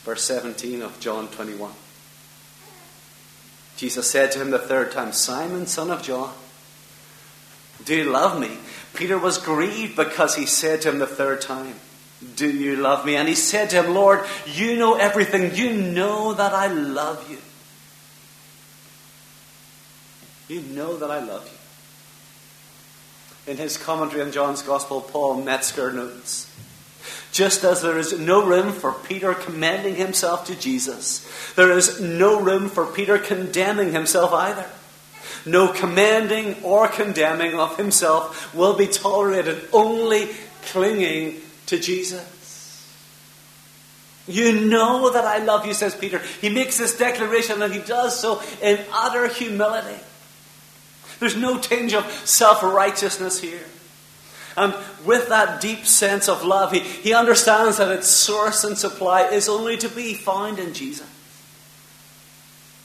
Verse 0.05 0.25
17 0.25 0.83
of 0.83 0.99
John 1.01 1.29
21. 1.29 1.73
Jesus 3.77 4.11
said 4.11 4.33
to 4.33 4.41
him 4.41 4.51
the 4.51 4.59
third 4.59 4.93
time, 4.93 5.12
Simon, 5.12 5.67
son 5.67 5.91
of 5.91 6.03
John, 6.03 6.33
do 7.85 7.97
you 7.97 8.05
love 8.05 8.38
me? 8.38 8.59
Peter 8.95 9.19
was 9.19 9.38
grieved 9.38 9.97
because 9.97 10.37
he 10.37 10.47
said 10.47 10.83
to 10.83 10.91
him 10.91 10.99
the 10.99 11.07
third 11.07 11.41
time, 11.41 11.75
Do 12.37 12.49
you 12.49 12.77
love 12.77 13.05
me? 13.05 13.17
And 13.17 13.29
he 13.29 13.35
said 13.35 13.71
to 13.71 13.83
him, 13.83 13.95
Lord, 13.95 14.25
you 14.47 14.77
know 14.77 14.95
everything. 14.95 15.55
You 15.55 15.73
know 15.73 16.35
that 16.35 16.53
I 16.53 16.69
love 16.69 17.29
you. 17.29 17.38
You 20.55 20.62
know 20.62 20.97
that 20.99 21.11
I 21.11 21.21
love 21.21 21.45
you. 23.47 23.53
In 23.53 23.59
his 23.59 23.77
commentary 23.77 24.23
on 24.23 24.31
John's 24.31 24.62
Gospel, 24.62 25.01
Paul 25.01 25.43
Metzger 25.43 25.91
notes 25.93 26.49
just 27.33 27.65
as 27.65 27.83
there 27.83 27.99
is 27.99 28.19
no 28.19 28.45
room 28.45 28.73
for 28.73 28.93
Peter 28.93 29.35
commending 29.35 29.95
himself 29.95 30.47
to 30.47 30.59
Jesus, 30.59 31.27
there 31.55 31.73
is 31.73 32.01
no 32.01 32.41
room 32.41 32.69
for 32.69 32.87
Peter 32.87 33.19
condemning 33.19 33.93
himself 33.93 34.33
either. 34.33 34.69
No 35.45 35.73
commanding 35.73 36.62
or 36.62 36.88
condemning 36.88 37.59
of 37.59 37.77
himself 37.77 38.55
will 38.55 38.77
be 38.77 38.87
tolerated, 38.87 39.69
only 39.73 40.29
clinging 40.67 41.41
to 41.67 41.79
Jesus. 41.79 42.29
You 44.29 44.67
know 44.67 45.11
that 45.11 45.25
I 45.25 45.38
love 45.38 45.67
you, 45.67 45.75
says 45.75 45.97
Peter. 45.97 46.21
He 46.41 46.49
makes 46.49 46.79
this 46.79 46.97
declaration 46.97 47.61
and 47.61 47.73
he 47.73 47.81
does 47.81 48.19
so 48.19 48.41
in 48.61 48.79
utter 48.93 49.27
humility. 49.27 50.01
There's 51.19 51.37
no 51.37 51.59
tinge 51.59 51.93
of 51.93 52.11
self 52.27 52.62
righteousness 52.62 53.41
here. 53.41 53.65
And 54.57 54.75
with 55.05 55.29
that 55.29 55.61
deep 55.61 55.87
sense 55.87 56.29
of 56.29 56.45
love, 56.45 56.73
he, 56.73 56.81
he 56.81 57.15
understands 57.15 57.79
that 57.79 57.91
its 57.91 58.09
source 58.09 58.65
and 58.65 58.77
supply 58.77 59.23
is 59.29 59.49
only 59.49 59.77
to 59.79 59.88
be 59.88 60.15
found 60.15 60.59
in 60.59 60.75
Jesus. 60.75 61.09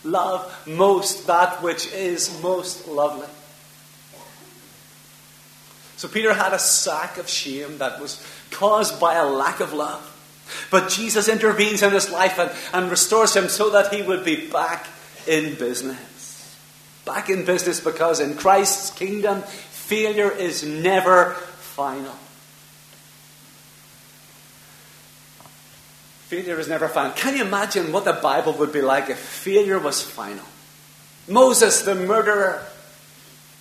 Love 0.04 0.68
most 0.68 1.28
that 1.28 1.62
which 1.62 1.92
is 1.92 2.42
most 2.42 2.88
lovely. 2.88 3.28
So 5.98 6.08
Peter 6.08 6.34
had 6.34 6.54
a 6.54 6.60
sack 6.60 7.18
of 7.18 7.28
shame 7.28 7.80
that 7.80 8.00
was 8.00 8.24
caused 8.52 9.00
by 9.00 9.16
a 9.16 9.26
lack 9.26 9.60
of 9.60 9.74
love. 9.74 10.14
But 10.72 10.90
Jesus 10.90 11.28
intervenes 11.28 11.82
in 11.82 11.92
his 11.92 12.10
life 12.10 12.40
and, 12.40 12.52
and 12.72 12.90
restores 12.90 13.36
him 13.36 13.50
so 13.50 13.72
that 13.72 13.94
he 13.94 14.02
would 14.02 14.24
be 14.24 14.48
back 14.50 14.88
in 15.28 15.56
business. 15.56 16.56
Back 17.04 17.30
in 17.30 17.46
business 17.46 17.80
because 17.80 18.20
in 18.20 18.36
Christ's 18.36 18.92
kingdom, 18.92 19.42
failure 19.42 20.32
is 20.32 20.64
never 20.64 21.36
final. 21.78 22.16
Failure 26.26 26.60
is 26.60 26.68
never 26.68 26.88
final. 26.90 27.12
Can 27.12 27.38
you 27.38 27.44
imagine 27.44 27.92
what 27.92 28.04
the 28.04 28.14
Bible 28.14 28.54
would 28.54 28.74
be 28.74 28.82
like 28.82 29.12
if 29.12 29.20
failure 29.20 29.78
was 29.78 30.02
final? 30.02 30.44
Moses, 31.28 31.84
the 31.84 31.94
murderer, 31.94 32.66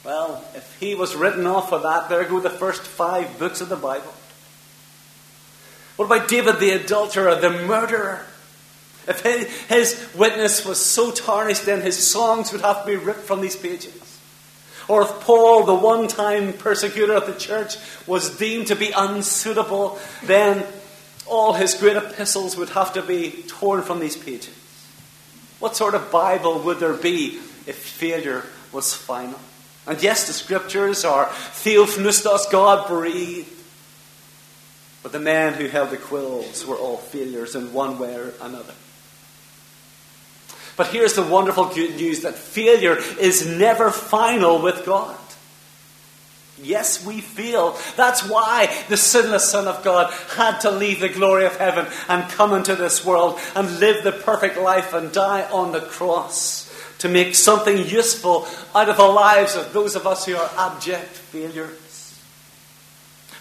well, 0.03 0.43
if 0.55 0.81
he 0.81 0.95
was 0.95 1.15
written 1.15 1.47
off 1.47 1.69
for 1.69 1.81
that, 1.81 2.09
there 2.09 2.25
go 2.25 2.41
the 2.41 2.49
first 2.49 2.81
five 2.83 3.39
books 3.39 3.61
of 3.61 3.69
the 3.69 3.77
Bible. 3.77 4.15
What 5.97 6.07
about 6.07 6.27
David, 6.27 6.59
the 6.59 6.71
adulterer, 6.71 7.35
the 7.35 7.51
murderer? 7.51 8.25
If 9.07 9.21
his 9.69 10.09
witness 10.15 10.65
was 10.65 10.83
so 10.83 11.11
tarnished, 11.11 11.67
then 11.67 11.83
his 11.83 12.11
songs 12.11 12.51
would 12.51 12.63
have 12.63 12.81
to 12.81 12.87
be 12.87 12.97
ripped 12.97 13.25
from 13.25 13.43
these 13.43 13.57
pages. 13.57 14.16
Or 14.89 15.03
if 15.03 15.21
Paul, 15.21 15.65
the 15.65 15.75
one 15.75 16.09
time 16.09 16.53
persecutor 16.53 17.15
of 17.15 17.27
the 17.27 17.35
church, 17.35 17.77
was 18.07 18.39
deemed 18.39 18.69
to 18.69 18.77
be 18.77 18.93
unsuitable, 18.93 19.99
then 20.25 20.65
all 21.27 21.55
his 21.55 21.75
great 21.75 21.97
epistles 21.97 22.57
would 22.57 22.71
have 22.71 22.93
to 22.95 23.03
be 23.03 23.45
torn 23.49 23.83
from 23.83 23.99
these 23.99 24.17
pages. 24.17 24.55
What 25.59 25.77
sort 25.77 25.95
of 25.95 26.13
Bible 26.13 26.61
would 26.61 26.79
there 26.79 26.95
be 26.95 27.41
if 27.67 27.77
failure 27.77 28.45
was 28.73 28.95
final? 28.95 29.41
And 29.87 30.03
yes, 30.03 30.27
the 30.27 30.33
scriptures 30.33 31.05
are 31.05 31.27
theopneustos, 31.27 32.51
God 32.51 32.87
breathed. 32.87 33.53
But 35.03 35.13
the 35.13 35.21
men 35.21 35.55
who 35.55 35.69
held 35.69 35.91
the 35.91 35.97
quills 35.97 36.67
were 36.67 36.77
all 36.77 36.97
failures 36.97 37.55
in 37.55 37.73
one 37.73 37.99
way 37.99 38.15
or 38.15 38.35
another. 38.43 38.75
But 40.77 40.89
here's 40.89 41.15
the 41.15 41.23
wonderful 41.23 41.67
good 41.67 41.97
news 41.97 42.23
that 42.23 42.35
failure 42.35 42.99
is 43.19 43.47
never 43.47 43.91
final 43.91 44.61
with 44.61 44.85
God. 44.85 45.17
Yes, 46.63 47.05
we 47.05 47.21
fail. 47.21 47.79
That's 47.97 48.27
why 48.29 48.75
the 48.89 48.97
sinless 48.97 49.51
Son 49.51 49.69
of 49.69 49.85
God 49.85 50.13
had 50.37 50.59
to 50.61 50.71
leave 50.71 51.01
the 51.01 51.09
glory 51.09 51.45
of 51.45 51.57
heaven 51.57 51.87
and 52.09 52.31
come 52.31 52.55
into 52.55 52.75
this 52.75 53.05
world 53.05 53.39
and 53.55 53.79
live 53.79 54.05
the 54.05 54.13
perfect 54.13 54.57
life 54.59 54.95
and 54.95 55.13
die 55.13 55.49
on 55.51 55.73
the 55.73 55.81
cross 55.81 56.73
to 56.99 57.09
make 57.09 57.35
something 57.35 57.77
useful 57.77 58.47
out 58.75 58.89
of 58.89 58.97
the 58.97 59.07
lives 59.07 59.55
of 59.55 59.73
those 59.75 59.97
of 59.97 60.07
us 60.07 60.25
who 60.25 60.35
are 60.35 60.51
abject 60.57 61.09
failures. 61.09 61.86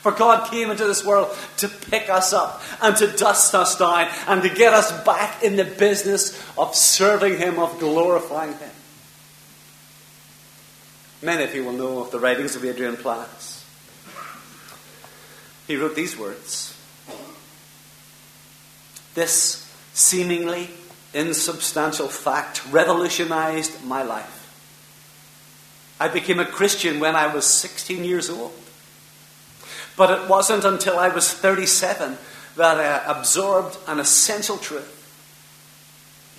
For 0.05 0.11
God 0.11 0.51
came 0.51 0.69
into 0.69 0.85
this 0.85 1.03
world 1.03 1.35
to 1.57 1.67
pick 1.67 2.11
us 2.11 2.31
up 2.31 2.61
and 2.79 2.95
to 2.97 3.07
dust 3.07 3.55
us 3.55 3.75
down 3.75 4.07
and 4.27 4.43
to 4.43 4.49
get 4.49 4.71
us 4.71 4.91
back 5.03 5.41
in 5.41 5.55
the 5.55 5.63
business 5.63 6.39
of 6.59 6.75
serving 6.75 7.39
Him, 7.39 7.57
of 7.57 7.79
glorifying 7.79 8.53
Him. 8.53 8.69
Many 11.23 11.43
of 11.45 11.55
you 11.55 11.63
will 11.63 11.71
know 11.73 12.01
of 12.01 12.11
the 12.11 12.19
writings 12.19 12.55
of 12.55 12.63
Adrian 12.63 12.97
Plass. 12.97 13.65
He 15.65 15.75
wrote 15.75 15.95
these 15.95 16.15
words 16.15 16.77
This 19.15 19.75
seemingly 19.95 20.69
insubstantial 21.15 22.09
fact 22.09 22.61
revolutionized 22.69 23.83
my 23.83 24.03
life. 24.03 25.95
I 25.99 26.09
became 26.09 26.39
a 26.39 26.45
Christian 26.45 26.99
when 26.99 27.15
I 27.15 27.33
was 27.33 27.47
16 27.47 28.03
years 28.03 28.29
old. 28.29 28.53
But 29.97 30.11
it 30.11 30.29
wasn't 30.29 30.65
until 30.65 30.99
I 30.99 31.09
was 31.09 31.31
37 31.31 32.17
that 32.57 32.77
I 32.77 33.11
absorbed 33.11 33.77
an 33.87 33.99
essential 33.99 34.57
truth. 34.57 34.91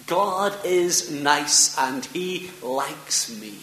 God 0.07 0.55
is 0.65 1.11
nice 1.11 1.77
and 1.79 2.05
He 2.07 2.51
likes 2.63 3.31
me. 3.41 3.59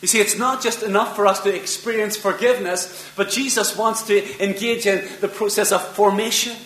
You 0.00 0.08
see, 0.08 0.20
it's 0.20 0.38
not 0.38 0.62
just 0.62 0.82
enough 0.82 1.14
for 1.14 1.26
us 1.26 1.40
to 1.40 1.54
experience 1.54 2.16
forgiveness, 2.16 3.10
but 3.16 3.28
Jesus 3.28 3.76
wants 3.76 4.02
to 4.04 4.42
engage 4.42 4.86
in 4.86 5.06
the 5.20 5.28
process 5.28 5.72
of 5.72 5.86
formation. 5.88 6.56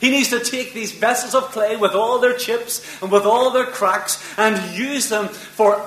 He 0.00 0.10
needs 0.10 0.28
to 0.30 0.40
take 0.40 0.74
these 0.74 0.92
vessels 0.92 1.34
of 1.34 1.50
clay 1.52 1.76
with 1.76 1.92
all 1.92 2.18
their 2.18 2.36
chips 2.36 3.02
and 3.02 3.10
with 3.10 3.24
all 3.24 3.50
their 3.50 3.66
cracks 3.66 4.22
and 4.38 4.76
use 4.76 5.08
them 5.08 5.28
for 5.28 5.82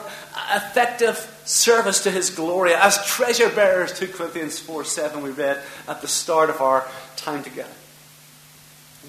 effective 0.55 1.17
service 1.45 2.03
to 2.03 2.11
his 2.11 2.29
glory 2.29 2.73
as 2.73 3.05
treasure 3.05 3.49
bearers, 3.49 3.97
2 3.97 4.07
Corinthians 4.07 4.59
4 4.59 4.83
7, 4.83 5.21
we 5.21 5.31
read 5.31 5.61
at 5.87 6.01
the 6.01 6.07
start 6.07 6.49
of 6.49 6.61
our 6.61 6.87
time 7.15 7.43
together. 7.43 7.69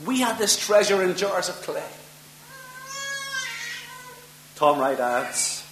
We 0.06 0.20
had 0.20 0.38
this 0.38 0.58
treasure 0.58 1.02
in 1.02 1.16
jars 1.16 1.48
of 1.48 1.56
clay. 1.62 1.82
Tom 4.56 4.78
Wright 4.78 4.98
adds, 4.98 5.66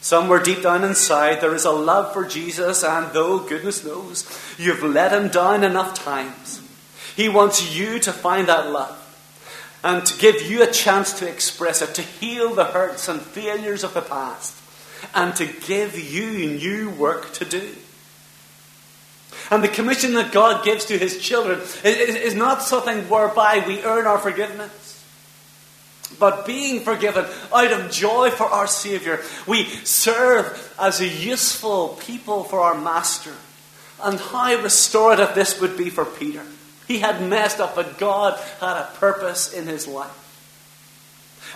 Somewhere 0.00 0.40
deep 0.40 0.62
down 0.62 0.84
inside, 0.84 1.40
there 1.40 1.54
is 1.54 1.64
a 1.64 1.72
love 1.72 2.12
for 2.12 2.24
Jesus, 2.24 2.84
and 2.84 3.12
though, 3.12 3.40
goodness 3.40 3.84
knows, 3.84 4.24
you've 4.56 4.82
let 4.84 5.12
him 5.12 5.28
down 5.28 5.64
enough 5.64 5.94
times, 5.94 6.62
he 7.16 7.28
wants 7.28 7.74
you 7.74 7.98
to 8.00 8.12
find 8.12 8.48
that 8.48 8.70
love 8.70 9.02
and 9.82 10.04
to 10.04 10.18
give 10.18 10.42
you 10.42 10.62
a 10.62 10.70
chance 10.70 11.18
to 11.18 11.28
express 11.28 11.80
it, 11.80 11.94
to 11.94 12.02
heal 12.02 12.54
the 12.54 12.64
hurts 12.64 13.08
and 13.08 13.20
failures 13.20 13.84
of 13.84 13.94
the 13.94 14.02
past, 14.02 14.54
and 15.14 15.34
to 15.36 15.46
give 15.46 15.98
you 15.98 16.56
new 16.58 16.90
work 16.90 17.32
to 17.34 17.44
do. 17.44 17.74
And 19.50 19.62
the 19.62 19.68
commission 19.68 20.14
that 20.14 20.32
God 20.32 20.64
gives 20.64 20.86
to 20.86 20.98
his 20.98 21.20
children 21.20 21.60
is 21.84 22.34
not 22.34 22.62
something 22.62 23.08
whereby 23.08 23.64
we 23.66 23.82
earn 23.82 24.06
our 24.06 24.18
forgiveness. 24.18 25.04
But 26.18 26.46
being 26.46 26.80
forgiven 26.80 27.26
out 27.52 27.72
of 27.72 27.90
joy 27.90 28.30
for 28.30 28.44
our 28.46 28.66
Saviour, 28.66 29.20
we 29.46 29.64
serve 29.84 30.74
as 30.78 31.00
a 31.00 31.06
useful 31.06 31.88
people 32.00 32.44
for 32.44 32.60
our 32.60 32.74
Master. 32.80 33.34
And 34.02 34.18
how 34.18 34.60
restorative 34.62 35.34
this 35.34 35.60
would 35.60 35.76
be 35.76 35.90
for 35.90 36.04
Peter. 36.04 36.42
He 36.86 37.00
had 37.00 37.22
messed 37.22 37.60
up, 37.60 37.74
but 37.74 37.98
God 37.98 38.38
had 38.60 38.76
a 38.76 38.90
purpose 38.94 39.52
in 39.52 39.66
his 39.66 39.88
life. 39.88 40.22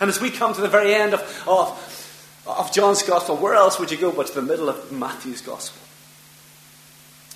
And 0.01 0.09
as 0.09 0.21
we 0.21 0.31
come 0.31 0.55
to 0.55 0.61
the 0.61 0.69
very 0.69 0.95
end 0.95 1.15
of, 1.15 1.21
of, 1.47 2.45
of 2.47 2.73
John's 2.73 3.03
Gospel, 3.03 3.37
where 3.37 3.55
else 3.55 3.79
would 3.79 3.91
you 3.91 3.99
go 3.99 4.11
but 4.13 4.27
to 4.29 4.35
the 4.35 4.43
middle 4.43 4.69
of 4.69 4.91
Matthew's 4.91 5.41
Gospel? 5.41 5.81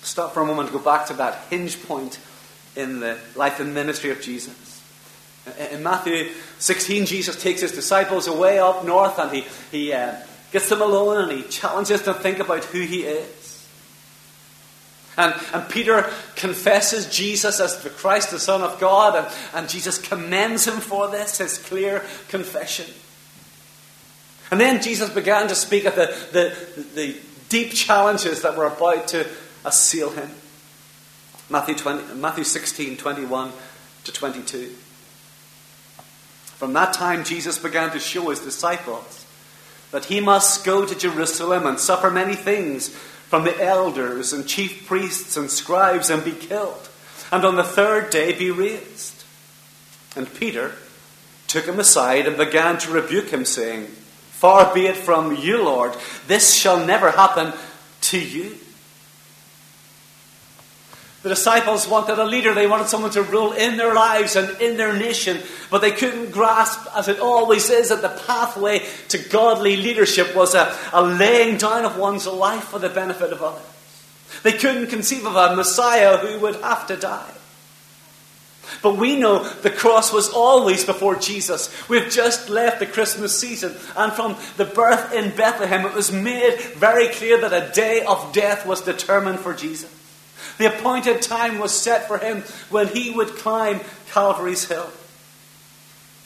Stop 0.01 0.33
for 0.33 0.41
a 0.41 0.45
moment 0.45 0.71
go 0.71 0.79
back 0.79 1.07
to 1.07 1.13
that 1.13 1.45
hinge 1.49 1.81
point 1.83 2.19
in 2.75 2.99
the 2.99 3.17
life 3.35 3.59
and 3.59 3.73
ministry 3.73 4.11
of 4.11 4.21
Jesus. 4.21 4.81
In 5.71 5.83
Matthew 5.83 6.31
16, 6.59 7.05
Jesus 7.05 7.41
takes 7.41 7.61
his 7.61 7.71
disciples 7.71 8.27
away 8.27 8.59
up 8.59 8.83
north 8.83 9.19
and 9.19 9.31
he, 9.31 9.45
he 9.71 9.93
uh, 9.93 10.15
gets 10.51 10.69
them 10.69 10.81
alone 10.81 11.29
and 11.29 11.31
he 11.31 11.47
challenges 11.49 12.01
them 12.01 12.15
to 12.15 12.19
think 12.19 12.39
about 12.39 12.63
who 12.65 12.81
he 12.81 13.03
is. 13.03 13.44
And, 15.17 15.33
and 15.53 15.69
Peter 15.69 16.09
confesses 16.35 17.09
Jesus 17.09 17.59
as 17.59 17.81
the 17.81 17.89
Christ, 17.89 18.31
the 18.31 18.39
Son 18.39 18.61
of 18.61 18.79
God, 18.79 19.15
and, 19.15 19.27
and 19.53 19.69
Jesus 19.69 19.97
commends 19.97 20.67
him 20.67 20.79
for 20.79 21.09
this, 21.09 21.37
his 21.37 21.57
clear 21.57 22.03
confession. 22.27 22.85
And 24.51 24.59
then 24.59 24.81
Jesus 24.81 25.09
began 25.09 25.47
to 25.47 25.55
speak 25.55 25.85
of 25.85 25.95
the, 25.95 26.07
the, 26.31 26.55
the 26.95 27.17
deep 27.49 27.71
challenges 27.71 28.41
that 28.41 28.57
were 28.57 28.67
about 28.67 29.07
to 29.09 29.27
assail 29.63 30.09
him. 30.11 30.29
Matthew, 31.49 31.75
20, 31.75 32.15
Matthew 32.15 32.43
16, 32.43 32.97
21 32.97 33.51
to 34.03 34.11
22. 34.11 34.73
From 36.55 36.73
that 36.73 36.93
time, 36.93 37.23
Jesus 37.23 37.59
began 37.59 37.91
to 37.91 37.99
show 37.99 38.29
his 38.29 38.39
disciples 38.39 39.25
that 39.91 40.05
he 40.05 40.19
must 40.19 40.65
go 40.65 40.85
to 40.85 40.95
Jerusalem 40.95 41.65
and 41.65 41.79
suffer 41.79 42.09
many 42.09 42.35
things 42.35 42.95
from 43.35 43.43
the 43.43 43.61
elders 43.61 44.31
and 44.31 44.47
chief 44.47 44.87
priests 44.87 45.35
and 45.35 45.51
scribes 45.51 46.09
and 46.09 46.23
be 46.23 46.31
killed, 46.31 46.87
and 47.33 47.43
on 47.43 47.57
the 47.57 47.63
third 47.65 48.09
day 48.09 48.31
be 48.31 48.49
raised. 48.49 49.25
And 50.15 50.33
Peter 50.35 50.71
took 51.45 51.65
him 51.65 51.77
aside 51.77 52.27
and 52.27 52.37
began 52.37 52.77
to 52.77 52.91
rebuke 52.91 53.27
him, 53.27 53.43
saying, 53.43 53.87
Far 53.87 54.73
be 54.73 54.85
it 54.85 54.95
from 54.95 55.35
you, 55.35 55.61
Lord, 55.61 55.93
this 56.27 56.53
shall 56.53 56.85
never 56.85 57.11
happen 57.11 57.51
to 58.03 58.17
you. 58.17 58.57
The 61.25 61.31
disciples 61.31 61.87
wanted 61.87 62.19
a 62.19 62.23
leader. 62.23 62.53
They 62.53 62.67
wanted 62.67 62.87
someone 62.87 63.09
to 63.13 63.23
rule 63.23 63.51
in 63.51 63.77
their 63.77 63.95
lives 63.95 64.35
and 64.35 64.61
in 64.61 64.77
their 64.77 64.95
nation. 64.95 65.39
But 65.71 65.81
they 65.81 65.89
couldn't 65.89 66.29
grasp, 66.29 66.87
as 66.95 67.07
it 67.07 67.19
always 67.19 67.67
is, 67.71 67.89
that 67.89 68.03
the 68.03 68.21
pathway 68.27 68.85
to 69.07 69.17
godly 69.17 69.75
leadership 69.75 70.35
was 70.35 70.53
a, 70.53 70.77
a 70.93 71.01
laying 71.01 71.57
down 71.57 71.83
of 71.83 71.97
one's 71.97 72.27
life 72.27 72.65
for 72.65 72.77
the 72.77 72.89
benefit 72.89 73.33
of 73.33 73.41
others. 73.41 73.63
They 74.43 74.51
couldn't 74.51 74.91
conceive 74.91 75.25
of 75.25 75.35
a 75.35 75.55
Messiah 75.55 76.17
who 76.17 76.41
would 76.41 76.57
have 76.57 76.85
to 76.89 76.95
die. 76.95 77.33
But 78.83 78.97
we 78.97 79.15
know 79.15 79.49
the 79.49 79.71
cross 79.71 80.13
was 80.13 80.29
always 80.29 80.85
before 80.85 81.15
Jesus. 81.15 81.89
We've 81.89 82.11
just 82.11 82.49
left 82.49 82.77
the 82.77 82.85
Christmas 82.85 83.35
season, 83.35 83.75
and 83.97 84.13
from 84.13 84.35
the 84.57 84.65
birth 84.65 85.11
in 85.11 85.35
Bethlehem, 85.35 85.87
it 85.87 85.95
was 85.95 86.11
made 86.11 86.59
very 86.75 87.07
clear 87.07 87.41
that 87.41 87.51
a 87.51 87.73
day 87.73 88.05
of 88.05 88.31
death 88.31 88.67
was 88.67 88.81
determined 88.81 89.39
for 89.39 89.55
Jesus. 89.55 90.04
The 90.57 90.73
appointed 90.73 91.21
time 91.21 91.59
was 91.59 91.77
set 91.77 92.07
for 92.07 92.17
him 92.17 92.41
when 92.69 92.87
he 92.87 93.11
would 93.11 93.29
climb 93.29 93.81
Calvary's 94.11 94.65
hill. 94.65 94.89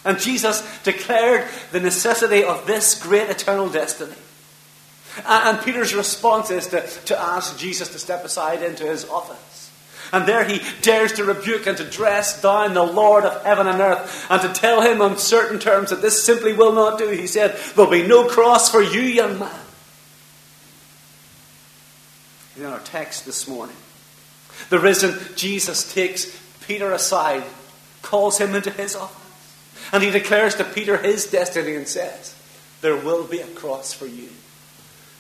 And 0.06 0.20
Jesus 0.20 0.64
declared 0.84 1.48
the 1.72 1.80
necessity 1.80 2.44
of 2.44 2.66
this 2.66 3.02
great 3.02 3.30
eternal 3.30 3.70
destiny. 3.70 4.16
And 5.26 5.60
Peter's 5.62 5.94
response 5.94 6.52
is 6.52 6.68
to, 6.68 6.88
to 7.06 7.20
ask 7.20 7.58
Jesus 7.58 7.90
to 7.90 8.00
step 8.00 8.24
aside 8.24 8.62
into 8.62 8.86
his 8.86 9.06
office. 9.10 9.72
And 10.12 10.26
there 10.26 10.44
he 10.44 10.62
dares 10.82 11.14
to 11.14 11.24
rebuke 11.24 11.68
and 11.68 11.78
to 11.78 11.84
dress 11.84 12.42
down 12.42 12.74
the 12.74 12.84
Lord 12.84 13.26
of 13.26 13.44
heaven 13.44 13.68
and 13.68 13.80
earth 13.80 14.26
and 14.30 14.42
to 14.42 14.50
tell 14.50 14.82
him 14.82 15.02
on 15.02 15.18
certain 15.18 15.60
terms 15.60 15.92
that 15.92 16.02
this 16.02 16.24
simply 16.24 16.54
will 16.54 16.74
not 16.74 16.98
do. 16.98 17.10
He 17.10 17.28
said, 17.28 17.56
There'll 17.76 17.92
be 17.92 18.08
no 18.08 18.28
cross 18.28 18.72
for 18.72 18.82
you, 18.82 19.02
young 19.02 19.38
man. 19.38 19.60
In 22.58 22.66
our 22.66 22.80
text 22.80 23.26
this 23.26 23.48
morning, 23.48 23.76
the 24.70 24.80
risen 24.80 25.18
Jesus 25.36 25.92
takes 25.94 26.38
Peter 26.68 26.92
aside, 26.92 27.44
calls 28.02 28.38
him 28.38 28.54
into 28.54 28.70
his 28.70 28.96
office, 28.96 29.16
and 29.92 30.04
he 30.04 30.12
declares 30.12 30.56
to 30.56 30.64
Peter 30.64 30.98
his 30.98 31.30
destiny 31.32 31.76
and 31.76 31.88
says, 31.88 32.36
There 32.82 32.96
will 32.96 33.24
be 33.24 33.40
a 33.40 33.48
cross 33.48 33.94
for 33.94 34.06
you, 34.06 34.30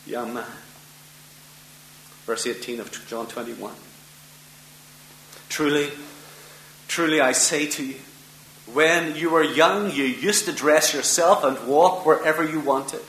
young 0.05 0.33
man. 0.33 0.45
Verse 2.25 2.45
18 2.45 2.79
of 2.79 3.07
John 3.07 3.25
21. 3.25 3.73
Truly, 5.49 5.89
truly 6.87 7.21
I 7.21 7.31
say 7.31 7.65
to 7.67 7.85
you, 7.85 7.95
when 8.73 9.15
you 9.15 9.31
were 9.31 9.43
young, 9.43 9.89
you 9.89 10.03
used 10.03 10.45
to 10.45 10.51
dress 10.51 10.93
yourself 10.93 11.43
and 11.43 11.67
walk 11.67 12.05
wherever 12.05 12.47
you 12.47 12.59
wanted. 12.59 13.01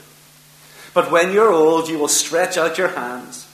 But 0.95 1.11
when 1.11 1.31
you're 1.31 1.51
old, 1.51 1.87
you 1.87 1.99
will 1.99 2.07
stretch 2.07 2.57
out 2.57 2.79
your 2.79 2.87
hands 2.87 3.47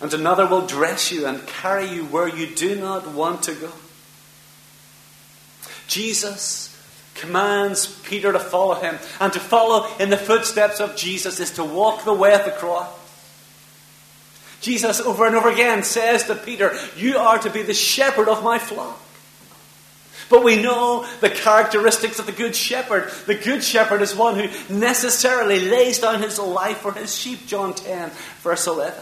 and 0.00 0.12
another 0.12 0.46
will 0.46 0.66
dress 0.66 1.10
you 1.10 1.26
and 1.26 1.46
carry 1.46 1.88
you 1.88 2.04
where 2.04 2.28
you 2.28 2.46
do 2.46 2.76
not 2.76 3.08
want 3.12 3.42
to 3.44 3.54
go. 3.54 3.72
Jesus 5.88 6.72
commands 7.14 7.98
Peter 8.00 8.32
to 8.32 8.38
follow 8.38 8.74
him, 8.74 8.98
and 9.20 9.32
to 9.32 9.40
follow 9.40 9.88
in 9.98 10.10
the 10.10 10.16
footsteps 10.16 10.80
of 10.80 10.96
Jesus 10.96 11.40
is 11.40 11.52
to 11.52 11.64
walk 11.64 12.04
the 12.04 12.12
way 12.12 12.34
of 12.34 12.44
the 12.44 12.50
cross. 12.50 12.90
Jesus 14.60 15.00
over 15.00 15.26
and 15.26 15.36
over 15.36 15.50
again 15.50 15.82
says 15.82 16.24
to 16.24 16.34
Peter, 16.34 16.76
You 16.96 17.18
are 17.18 17.38
to 17.38 17.50
be 17.50 17.62
the 17.62 17.74
shepherd 17.74 18.28
of 18.28 18.42
my 18.42 18.58
flock. 18.58 19.00
But 20.28 20.42
we 20.42 20.60
know 20.60 21.06
the 21.20 21.30
characteristics 21.30 22.18
of 22.18 22.26
the 22.26 22.32
Good 22.32 22.56
Shepherd. 22.56 23.10
The 23.26 23.36
Good 23.36 23.62
Shepherd 23.62 24.02
is 24.02 24.16
one 24.16 24.34
who 24.34 24.74
necessarily 24.74 25.60
lays 25.60 26.00
down 26.00 26.20
his 26.20 26.38
life 26.38 26.78
for 26.78 26.92
his 26.92 27.16
sheep, 27.16 27.46
John 27.46 27.74
10, 27.74 28.10
verse 28.40 28.66
11. 28.66 29.00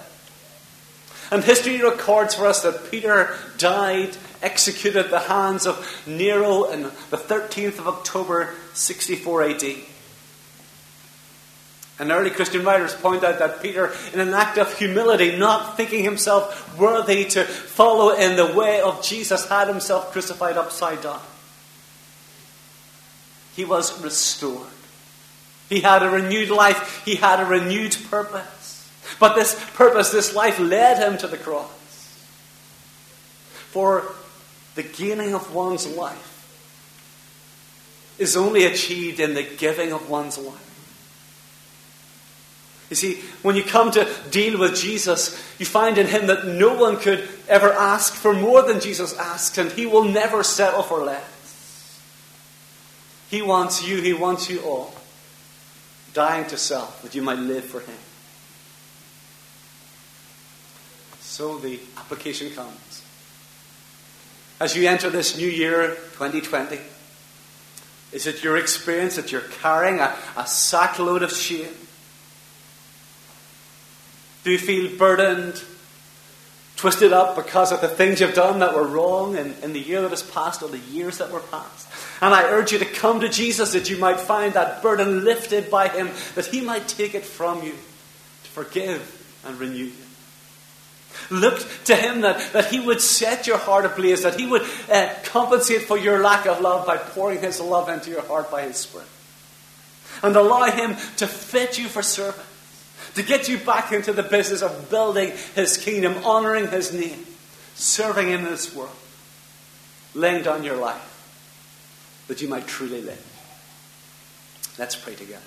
And 1.30 1.42
history 1.42 1.82
records 1.82 2.34
for 2.34 2.46
us 2.46 2.62
that 2.62 2.90
Peter 2.90 3.36
died 3.58 4.16
executed 4.42 5.06
at 5.06 5.10
the 5.10 5.20
hands 5.20 5.66
of 5.66 6.02
Nero 6.06 6.70
on 6.70 6.82
the 6.82 7.16
13th 7.16 7.78
of 7.78 7.88
October 7.88 8.54
64 8.74 9.42
AD. 9.42 9.62
And 11.98 12.10
early 12.10 12.30
Christian 12.30 12.64
writers 12.64 12.92
point 12.94 13.22
out 13.22 13.38
that 13.38 13.62
Peter, 13.62 13.92
in 14.12 14.20
an 14.20 14.34
act 14.34 14.58
of 14.58 14.76
humility, 14.76 15.36
not 15.36 15.76
thinking 15.76 16.02
himself 16.02 16.76
worthy 16.76 17.24
to 17.26 17.44
follow 17.44 18.10
in 18.10 18.36
the 18.36 18.52
way 18.52 18.80
of 18.80 19.02
Jesus, 19.02 19.48
had 19.48 19.68
himself 19.68 20.12
crucified 20.12 20.56
upside 20.56 21.02
down. 21.02 21.20
He 23.54 23.64
was 23.64 24.02
restored. 24.02 24.66
He 25.68 25.80
had 25.80 26.02
a 26.02 26.10
renewed 26.10 26.50
life. 26.50 27.02
He 27.04 27.14
had 27.14 27.40
a 27.40 27.44
renewed 27.44 27.96
purpose. 28.10 28.63
But 29.18 29.34
this 29.34 29.54
purpose, 29.74 30.10
this 30.10 30.34
life, 30.34 30.58
led 30.58 30.98
him 30.98 31.18
to 31.18 31.26
the 31.26 31.36
cross. 31.36 31.70
For 33.70 34.12
the 34.74 34.82
gaining 34.82 35.34
of 35.34 35.54
one's 35.54 35.86
life 35.86 36.30
is 38.18 38.36
only 38.36 38.64
achieved 38.64 39.20
in 39.20 39.34
the 39.34 39.42
giving 39.42 39.92
of 39.92 40.08
one's 40.08 40.38
life. 40.38 40.70
You 42.90 42.96
see, 42.96 43.20
when 43.42 43.56
you 43.56 43.64
come 43.64 43.90
to 43.92 44.08
deal 44.30 44.58
with 44.58 44.76
Jesus, 44.76 45.34
you 45.58 45.66
find 45.66 45.98
in 45.98 46.06
him 46.06 46.26
that 46.26 46.46
no 46.46 46.74
one 46.74 46.98
could 46.98 47.26
ever 47.48 47.72
ask 47.72 48.12
for 48.12 48.34
more 48.34 48.62
than 48.62 48.78
Jesus 48.78 49.16
asks, 49.18 49.58
and 49.58 49.72
he 49.72 49.86
will 49.86 50.04
never 50.04 50.42
settle 50.42 50.82
for 50.82 51.02
less. 51.02 52.00
He 53.30 53.42
wants 53.42 53.84
you, 53.84 54.00
he 54.00 54.12
wants 54.12 54.48
you 54.48 54.60
all, 54.60 54.94
dying 56.12 56.46
to 56.48 56.56
self 56.56 57.02
that 57.02 57.14
you 57.14 57.22
might 57.22 57.38
live 57.38 57.64
for 57.64 57.80
him. 57.80 57.96
So 61.34 61.58
the 61.58 61.80
application 61.96 62.50
comes. 62.52 63.02
As 64.60 64.76
you 64.76 64.88
enter 64.88 65.10
this 65.10 65.36
new 65.36 65.48
year, 65.48 65.96
2020, 66.12 66.78
is 68.12 68.28
it 68.28 68.44
your 68.44 68.56
experience 68.56 69.16
that 69.16 69.32
you're 69.32 69.40
carrying 69.40 69.98
a, 69.98 70.16
a 70.36 70.44
sackload 70.44 71.22
of 71.22 71.32
shame? 71.32 71.74
Do 74.44 74.52
you 74.52 74.58
feel 74.58 74.96
burdened, 74.96 75.60
twisted 76.76 77.12
up 77.12 77.34
because 77.34 77.72
of 77.72 77.80
the 77.80 77.88
things 77.88 78.20
you've 78.20 78.34
done 78.34 78.60
that 78.60 78.72
were 78.72 78.86
wrong 78.86 79.36
in, 79.36 79.54
in 79.54 79.72
the 79.72 79.80
year 79.80 80.02
that 80.02 80.10
has 80.10 80.22
passed 80.22 80.62
or 80.62 80.68
the 80.68 80.78
years 80.78 81.18
that 81.18 81.32
were 81.32 81.40
past? 81.40 81.88
And 82.22 82.32
I 82.32 82.44
urge 82.44 82.70
you 82.70 82.78
to 82.78 82.84
come 82.84 83.18
to 83.22 83.28
Jesus 83.28 83.72
that 83.72 83.90
you 83.90 83.96
might 83.96 84.20
find 84.20 84.52
that 84.52 84.82
burden 84.82 85.24
lifted 85.24 85.68
by 85.68 85.88
Him, 85.88 86.10
that 86.36 86.46
He 86.46 86.60
might 86.60 86.86
take 86.86 87.16
it 87.16 87.24
from 87.24 87.64
you 87.64 87.72
to 87.72 88.50
forgive 88.50 89.40
and 89.44 89.58
renew 89.58 89.86
you. 89.86 90.03
Look 91.30 91.66
to 91.84 91.96
Him 91.96 92.22
that, 92.22 92.52
that 92.52 92.66
He 92.66 92.80
would 92.80 93.00
set 93.00 93.46
your 93.46 93.58
heart 93.58 93.84
ablaze, 93.84 94.22
that 94.22 94.38
He 94.38 94.46
would 94.46 94.62
uh, 94.90 95.14
compensate 95.24 95.82
for 95.82 95.98
your 95.98 96.20
lack 96.22 96.46
of 96.46 96.60
love 96.60 96.86
by 96.86 96.96
pouring 96.96 97.40
His 97.40 97.60
love 97.60 97.88
into 97.88 98.10
your 98.10 98.22
heart 98.22 98.50
by 98.50 98.62
His 98.62 98.76
Spirit. 98.76 99.08
And 100.22 100.36
allow 100.36 100.70
Him 100.70 100.96
to 101.16 101.26
fit 101.26 101.78
you 101.78 101.88
for 101.88 102.02
service, 102.02 102.44
to 103.14 103.22
get 103.22 103.48
you 103.48 103.58
back 103.58 103.92
into 103.92 104.12
the 104.12 104.22
business 104.22 104.62
of 104.62 104.90
building 104.90 105.32
His 105.54 105.76
kingdom, 105.76 106.14
honoring 106.24 106.68
His 106.68 106.92
name, 106.92 107.26
serving 107.74 108.30
in 108.30 108.44
this 108.44 108.74
world, 108.74 108.96
laying 110.14 110.42
down 110.42 110.64
your 110.64 110.76
life 110.76 111.10
that 112.28 112.40
you 112.40 112.48
might 112.48 112.66
truly 112.66 113.02
live. 113.02 113.30
Let's 114.78 114.96
pray 114.96 115.14
together. 115.14 115.42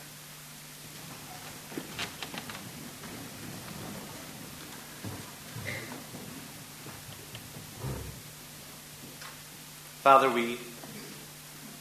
Father, 10.08 10.30
we 10.30 10.56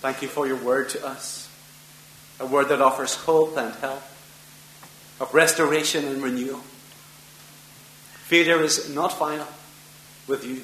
thank 0.02 0.20
you 0.20 0.26
for 0.26 0.48
your 0.48 0.56
word 0.56 0.88
to 0.88 1.06
us, 1.06 1.48
a 2.40 2.44
word 2.44 2.70
that 2.70 2.80
offers 2.80 3.14
hope 3.14 3.56
and 3.56 3.72
help, 3.76 4.02
of 5.20 5.32
restoration 5.32 6.08
and 6.08 6.20
renewal. 6.20 6.58
Failure 8.24 8.60
is 8.64 8.92
not 8.92 9.12
final 9.12 9.46
with 10.26 10.44
you. 10.44 10.62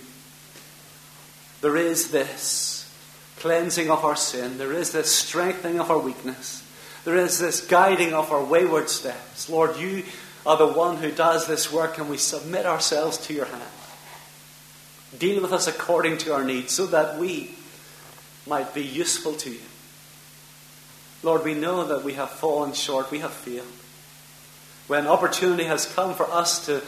There 1.60 1.76
is 1.76 2.10
this 2.10 2.92
cleansing 3.38 3.92
of 3.92 4.04
our 4.04 4.16
sin, 4.16 4.58
there 4.58 4.72
is 4.72 4.90
this 4.90 5.14
strengthening 5.14 5.78
of 5.78 5.88
our 5.88 6.00
weakness, 6.00 6.68
there 7.04 7.16
is 7.16 7.38
this 7.38 7.64
guiding 7.64 8.12
of 8.12 8.32
our 8.32 8.42
wayward 8.42 8.90
steps. 8.90 9.48
Lord, 9.48 9.76
you 9.76 10.02
are 10.44 10.56
the 10.56 10.66
one 10.66 10.96
who 10.96 11.12
does 11.12 11.46
this 11.46 11.72
work, 11.72 11.98
and 11.98 12.10
we 12.10 12.16
submit 12.16 12.66
ourselves 12.66 13.18
to 13.18 13.32
your 13.32 13.46
hand. 13.46 13.62
Deal 15.18 15.42
with 15.42 15.52
us 15.52 15.66
according 15.66 16.18
to 16.18 16.32
our 16.32 16.44
needs 16.44 16.72
so 16.72 16.86
that 16.86 17.18
we 17.18 17.54
might 18.46 18.72
be 18.74 18.82
useful 18.82 19.34
to 19.34 19.50
you. 19.50 19.60
Lord, 21.22 21.44
we 21.44 21.54
know 21.54 21.84
that 21.86 22.02
we 22.02 22.14
have 22.14 22.30
fallen 22.30 22.72
short, 22.72 23.10
we 23.10 23.20
have 23.20 23.32
failed. 23.32 23.66
When 24.88 25.06
opportunity 25.06 25.64
has 25.64 25.86
come 25.86 26.14
for 26.14 26.28
us 26.30 26.66
to 26.66 26.82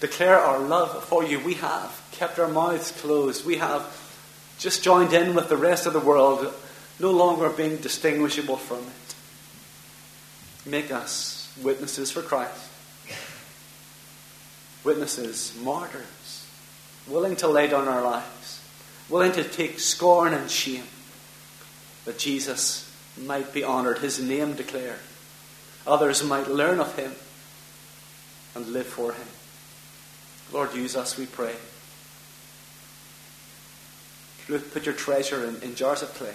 declare 0.00 0.38
our 0.38 0.58
love 0.58 1.04
for 1.04 1.24
you, 1.24 1.40
we 1.40 1.54
have 1.54 2.02
kept 2.12 2.38
our 2.38 2.48
mouths 2.48 2.92
closed. 3.00 3.46
We 3.46 3.56
have 3.56 3.86
just 4.58 4.82
joined 4.82 5.12
in 5.12 5.34
with 5.34 5.48
the 5.48 5.56
rest 5.56 5.86
of 5.86 5.92
the 5.92 6.00
world, 6.00 6.52
no 7.00 7.10
longer 7.10 7.48
being 7.48 7.76
distinguishable 7.76 8.56
from 8.56 8.78
it. 8.78 9.14
Make 10.66 10.90
us 10.90 11.50
witnesses 11.62 12.10
for 12.10 12.20
Christ, 12.20 12.68
witnesses, 14.84 15.56
martyrs 15.62 16.17
willing 17.08 17.36
to 17.36 17.48
lay 17.48 17.66
down 17.66 17.88
our 17.88 18.02
lives, 18.02 18.60
willing 19.08 19.32
to 19.32 19.44
take 19.44 19.78
scorn 19.78 20.34
and 20.34 20.50
shame, 20.50 20.84
that 22.04 22.18
Jesus 22.18 22.90
might 23.16 23.52
be 23.52 23.64
honoured, 23.64 23.98
his 23.98 24.20
name 24.20 24.54
declared. 24.54 25.00
Others 25.86 26.22
might 26.22 26.48
learn 26.48 26.80
of 26.80 26.96
him 26.96 27.12
and 28.54 28.66
live 28.68 28.86
for 28.86 29.12
him. 29.12 29.26
Lord, 30.52 30.74
use 30.74 30.96
us, 30.96 31.16
we 31.16 31.26
pray. 31.26 31.54
Put 34.46 34.86
your 34.86 34.94
treasure 34.94 35.44
in, 35.44 35.60
in 35.62 35.74
jars 35.74 36.02
of 36.02 36.14
clay. 36.14 36.34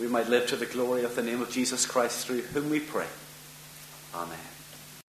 We 0.00 0.08
might 0.08 0.28
live 0.28 0.46
to 0.48 0.56
the 0.56 0.66
glory 0.66 1.04
of 1.04 1.14
the 1.14 1.22
name 1.22 1.42
of 1.42 1.50
Jesus 1.50 1.86
Christ, 1.86 2.26
through 2.26 2.42
whom 2.42 2.70
we 2.70 2.80
pray. 2.80 3.06
Amen. 4.14 4.55